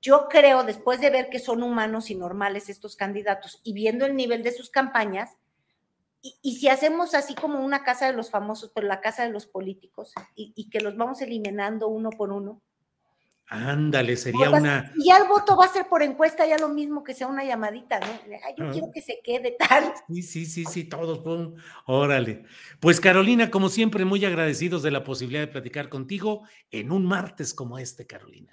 yo 0.00 0.28
creo, 0.28 0.62
después 0.64 1.00
de 1.00 1.10
ver 1.10 1.28
que 1.30 1.38
son 1.38 1.62
humanos 1.62 2.10
y 2.10 2.14
normales 2.14 2.68
estos 2.68 2.96
candidatos 2.96 3.60
y 3.64 3.72
viendo 3.72 4.04
el 4.06 4.14
nivel 4.16 4.42
de 4.42 4.52
sus 4.52 4.70
campañas, 4.70 5.36
y, 6.22 6.34
y 6.42 6.56
si 6.56 6.68
hacemos 6.68 7.14
así 7.14 7.34
como 7.34 7.60
una 7.64 7.84
casa 7.84 8.06
de 8.06 8.12
los 8.12 8.30
famosos, 8.30 8.72
pero 8.74 8.86
la 8.86 9.00
casa 9.00 9.22
de 9.24 9.30
los 9.30 9.46
políticos, 9.46 10.12
y, 10.34 10.52
y 10.56 10.68
que 10.70 10.80
los 10.80 10.96
vamos 10.96 11.20
eliminando 11.22 11.88
uno 11.88 12.10
por 12.10 12.32
uno. 12.32 12.60
Ándale, 13.48 14.16
sería 14.16 14.50
una... 14.50 14.92
Y 14.96 15.06
ya 15.06 15.18
el 15.18 15.28
voto 15.28 15.56
va 15.56 15.66
a 15.66 15.72
ser 15.72 15.86
por 15.86 16.02
encuesta, 16.02 16.44
ya 16.46 16.58
lo 16.58 16.68
mismo 16.68 17.04
que 17.04 17.14
sea 17.14 17.28
una 17.28 17.44
llamadita, 17.44 18.00
¿no? 18.00 18.06
Ay, 18.44 18.54
yo 18.58 18.64
Ah. 18.64 18.70
quiero 18.72 18.88
que 18.92 19.00
se 19.00 19.20
quede 19.22 19.52
tal. 19.56 19.94
Sí, 20.08 20.22
sí, 20.22 20.46
sí, 20.46 20.64
sí, 20.64 20.82
todos, 20.84 21.20
pum, 21.20 21.54
órale. 21.86 22.44
Pues 22.80 23.00
Carolina, 23.00 23.48
como 23.48 23.68
siempre, 23.68 24.04
muy 24.04 24.24
agradecidos 24.24 24.82
de 24.82 24.90
la 24.90 25.04
posibilidad 25.04 25.42
de 25.42 25.46
platicar 25.46 25.88
contigo 25.88 26.42
en 26.72 26.90
un 26.90 27.06
martes 27.06 27.54
como 27.54 27.78
este, 27.78 28.04
Carolina. 28.04 28.52